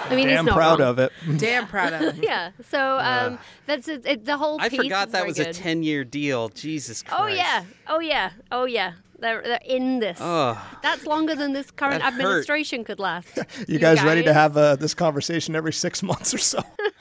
[0.07, 0.89] I mean, he's Damn not proud wrong.
[0.89, 1.13] of it.
[1.37, 2.17] Damn proud of it.
[2.23, 2.51] yeah.
[2.71, 4.61] So um, that's it, it, the whole.
[4.61, 5.55] I piece forgot is that very was a good.
[5.55, 6.49] 10 year deal.
[6.51, 7.23] Jesus Christ.
[7.23, 7.65] Oh yeah.
[7.89, 8.31] Oh yeah.
[8.53, 8.93] Oh yeah.
[9.25, 10.19] They're, they're in this.
[10.21, 10.57] Ugh.
[10.83, 12.21] That's longer than this current That hurt.
[12.21, 13.39] administration could last.
[13.69, 16.61] You guys ready to have uh, this conversation every six months or so?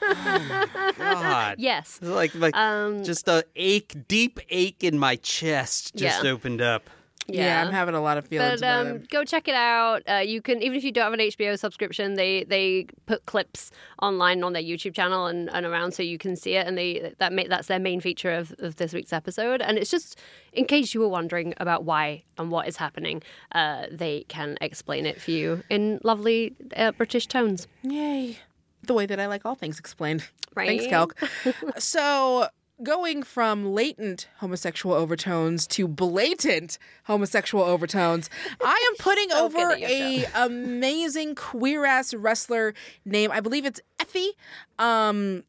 [0.98, 1.56] God.
[1.58, 1.98] Yes.
[2.02, 6.30] Like, like Um, just a ache, deep ache in my chest just Yeah.
[6.30, 6.88] opened up.
[7.26, 7.64] Yeah.
[7.64, 10.02] I'm having a lot of feelings But about um, go check it out.
[10.08, 13.70] Uh, you can even if you don't have an HBO subscription, they they put clips
[14.02, 16.66] online on their YouTube channel and, and around so you can see it.
[16.66, 19.62] And they that ma- that's their main feature of, of this week's episode.
[19.62, 20.18] And it's just
[20.52, 23.22] in case you were wondering about why and what is happening,
[23.52, 27.66] uh, they can explain it for you in lovely uh, British tones.
[27.82, 28.38] Yay.
[28.82, 30.28] The way that I like all things explained.
[30.54, 30.92] Thanks, Right?
[30.92, 31.78] Kelk.
[31.80, 32.48] so,
[32.82, 38.28] going from latent homosexual overtones to blatant homosexual overtones,
[38.62, 43.30] I am putting So over good at your a amazing queer ass wrestler name.
[43.30, 44.30] I believe it's Effy.
[44.78, 45.44] Um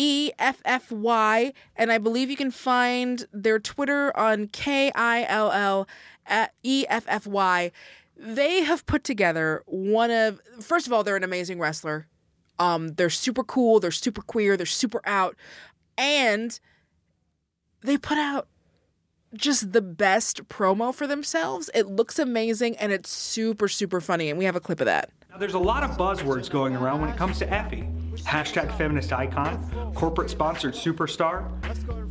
[0.00, 5.24] E F F Y, and I believe you can find their Twitter on K I
[5.28, 5.88] L L
[6.62, 7.72] E F F Y.
[8.16, 12.06] They have put together one of first of all, they're an amazing wrestler.
[12.60, 15.36] Um, they're super cool, they're super queer, they're super out,
[15.98, 16.58] and
[17.82, 18.48] they put out
[19.34, 21.68] just the best promo for themselves.
[21.74, 24.30] It looks amazing and it's super, super funny.
[24.30, 25.10] And we have a clip of that.
[25.30, 27.94] Now, there's a lot of buzzwords going around when it comes to Effy.
[28.22, 31.46] Hashtag feminist icon, corporate sponsored superstar,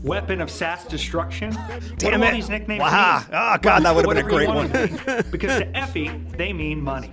[0.04, 1.54] weapon of sass destruction.
[1.54, 2.34] what Damn do all it.
[2.34, 3.18] these nicknames Wow.
[3.20, 3.28] mean?
[3.34, 4.68] Oh, God, that would've been a great one.
[4.68, 4.88] be.
[5.32, 7.12] because to Effy, they mean money.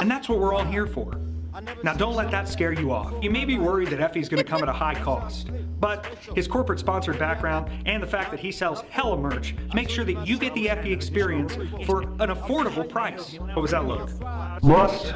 [0.00, 1.20] And that's what we're all here for.
[1.82, 3.12] Now, don't let that scare you off.
[3.22, 6.46] You may be worried that Effy's going to come at a high cost, but his
[6.46, 10.38] corporate sponsored background and the fact that he sells hella merch make sure that you
[10.38, 11.54] get the Effy experience
[11.86, 13.34] for an affordable price.
[13.38, 14.10] What was that look?
[14.62, 15.14] Lust.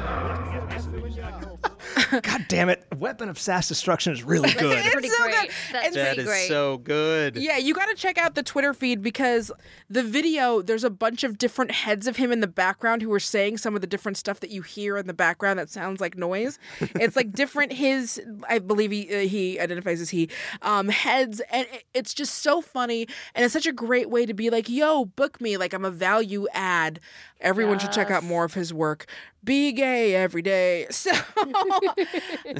[2.21, 2.85] God damn it.
[2.97, 4.77] Weapon of Sass Destruction is really good.
[4.79, 5.33] It's pretty so great.
[5.33, 5.49] good.
[5.71, 6.47] That's And- That pretty is great.
[6.47, 7.35] so good.
[7.37, 9.51] Yeah, you got to check out the Twitter feed because
[9.89, 13.19] the video, there's a bunch of different heads of him in the background who are
[13.19, 16.17] saying some of the different stuff that you hear in the background that sounds like
[16.17, 16.59] noise.
[16.81, 20.29] It's like different his, I believe he uh, he identifies as he,
[20.61, 24.49] um, heads, and it's just so funny, and it's such a great way to be
[24.49, 26.99] like, yo, book me, like I'm a value add.
[27.41, 29.05] Everyone should check out more of his work.
[29.43, 30.87] Be gay every day.
[30.91, 31.11] So,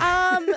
[0.02, 0.48] um,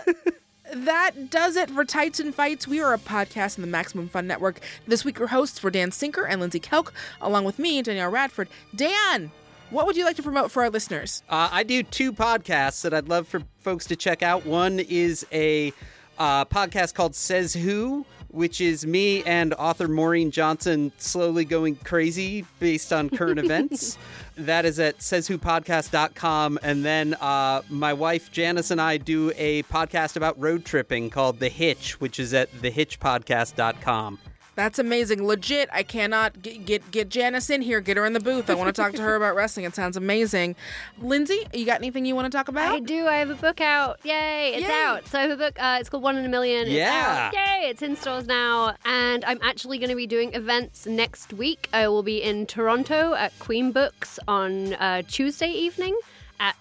[0.74, 2.68] that does it for Tights and Fights.
[2.68, 4.60] We are a podcast in the Maximum Fun Network.
[4.86, 8.48] This week, your hosts were Dan Sinker and Lindsey Kelk, along with me, Danielle Radford.
[8.74, 9.30] Dan,
[9.70, 11.22] what would you like to promote for our listeners?
[11.28, 14.44] Uh, I do two podcasts that I'd love for folks to check out.
[14.44, 15.72] One is a
[16.18, 22.44] uh, podcast called Says Who, which is me and author Maureen Johnson slowly going crazy
[22.58, 23.98] based on current events.
[24.36, 26.58] That is at sayswhopodcast.com.
[26.62, 31.40] And then uh, my wife Janice and I do a podcast about road tripping called
[31.40, 34.18] The Hitch, which is at thehitchpodcast.com.
[34.58, 35.24] That's amazing.
[35.24, 37.80] Legit, I cannot get, get get Janice in here.
[37.80, 38.50] Get her in the booth.
[38.50, 39.64] I want to talk to her about wrestling.
[39.66, 40.56] It sounds amazing.
[41.00, 42.72] Lindsey, you got anything you want to talk about?
[42.72, 43.06] I do.
[43.06, 44.00] I have a book out.
[44.02, 44.54] Yay!
[44.56, 44.74] It's Yay.
[44.74, 45.06] out.
[45.06, 45.62] So I have a book.
[45.62, 46.62] Uh, it's called One in a Million.
[46.62, 47.30] It's Yeah.
[47.32, 47.34] out.
[47.34, 47.68] Yay!
[47.68, 51.68] It's in stores now, and I'm actually going to be doing events next week.
[51.72, 55.96] I will be in Toronto at Queen Books on uh, Tuesday evening
[56.40, 56.56] at.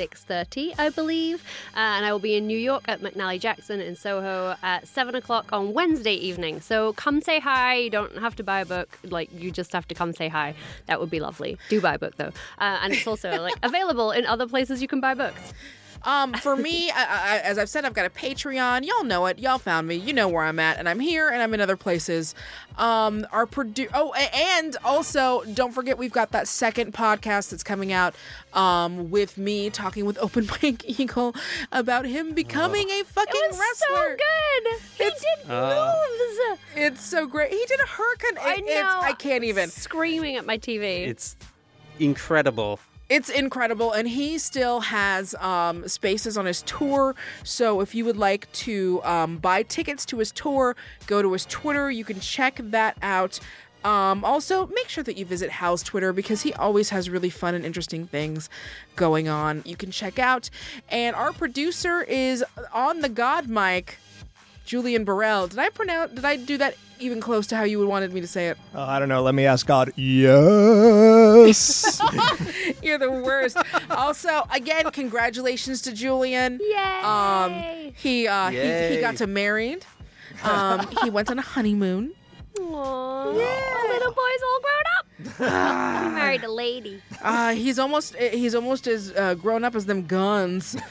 [0.00, 1.44] 6.30 i believe.
[1.76, 5.14] Uh, and i will be in new york at mcnally jackson in soho at 7
[5.14, 6.60] o'clock on wednesday evening.
[6.60, 7.76] So come say hi.
[7.76, 8.98] You don't have to buy a book.
[9.04, 10.54] Like you just have to come say hi.
[10.86, 11.58] That would be lovely.
[11.68, 12.32] Do buy a book though.
[12.58, 15.52] Uh, and it's also like available in other places you can buy books
[16.04, 18.86] Um, for me, I, I, as I've said, I've got a Patreon.
[18.86, 19.38] Y'all know it.
[19.38, 19.96] Y'all found me.
[19.96, 22.34] You know where I'm at, and I'm here, and I'm in other places.
[22.78, 27.92] Um, our produ- Oh, and also, don't forget we've got that second podcast that's coming
[27.92, 28.14] out.
[28.54, 31.34] Um, with me talking with Open Mike Eagle
[31.70, 33.60] about him becoming a fucking wrestler.
[33.62, 34.80] It's so good.
[34.98, 35.04] He
[35.44, 35.94] did Uh.
[36.48, 36.60] moves.
[36.76, 37.50] It's so great.
[37.50, 38.38] He did a hurricane.
[38.40, 38.64] I know.
[38.66, 39.68] It's, I can't even.
[39.68, 41.06] Screaming at my TV.
[41.06, 41.36] It's
[41.98, 42.80] incredible.
[43.10, 47.16] It's incredible, and he still has um, spaces on his tour.
[47.42, 50.76] So if you would like to um, buy tickets to his tour,
[51.08, 51.90] go to his Twitter.
[51.90, 53.40] You can check that out.
[53.82, 57.56] Um, also, make sure that you visit Hal's Twitter because he always has really fun
[57.56, 58.48] and interesting things
[58.94, 59.62] going on.
[59.64, 60.48] You can check out.
[60.88, 63.98] And our producer is on the God mic,
[64.70, 65.48] Julian Burrell.
[65.48, 66.12] Did I pronounce?
[66.12, 68.58] Did I do that even close to how you would wanted me to say it?
[68.72, 69.20] Uh, I don't know.
[69.20, 69.90] Let me ask God.
[69.96, 72.00] Yes.
[72.80, 73.56] You're the worst.
[73.90, 76.60] also, again, congratulations to Julian.
[76.62, 77.00] Yay!
[77.02, 77.52] Um,
[77.96, 79.84] he uh, he, he got to married.
[80.44, 82.12] Um, he went on a honeymoon.
[82.54, 83.34] Aww.
[83.34, 85.06] Little boy's all grown up.
[85.38, 85.44] he
[86.14, 87.02] married a lady.
[87.20, 90.76] Uh, he's almost he's almost as uh, grown up as them guns.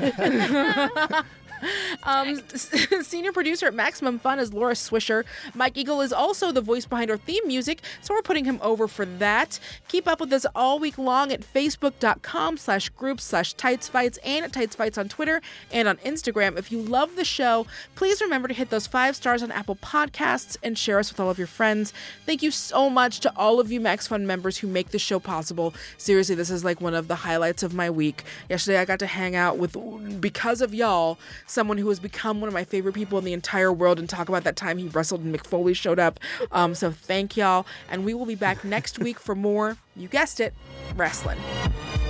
[2.03, 5.23] Um, senior producer at Maximum Fun is Laura Swisher.
[5.53, 8.87] Mike Eagle is also the voice behind our theme music, so we're putting him over
[8.87, 9.59] for that.
[9.87, 14.45] Keep up with us all week long at facebook.com slash groups slash tights fights and
[14.45, 15.41] at tights fights on Twitter
[15.71, 16.57] and on Instagram.
[16.57, 20.57] If you love the show, please remember to hit those five stars on Apple Podcasts
[20.63, 21.93] and share us with all of your friends.
[22.25, 25.19] Thank you so much to all of you Max Fun members who make the show
[25.19, 25.73] possible.
[25.97, 28.23] Seriously, this is like one of the highlights of my week.
[28.49, 29.75] Yesterday, I got to hang out with,
[30.21, 31.19] because of y'all,
[31.49, 34.29] someone who has become one of my favorite people in the entire world and talk
[34.29, 36.19] about that time he wrestled and Mick Foley showed up.
[36.51, 37.65] Um, so thank y'all.
[37.89, 40.53] And we will be back next week for more, you guessed it,
[40.95, 41.39] wrestling.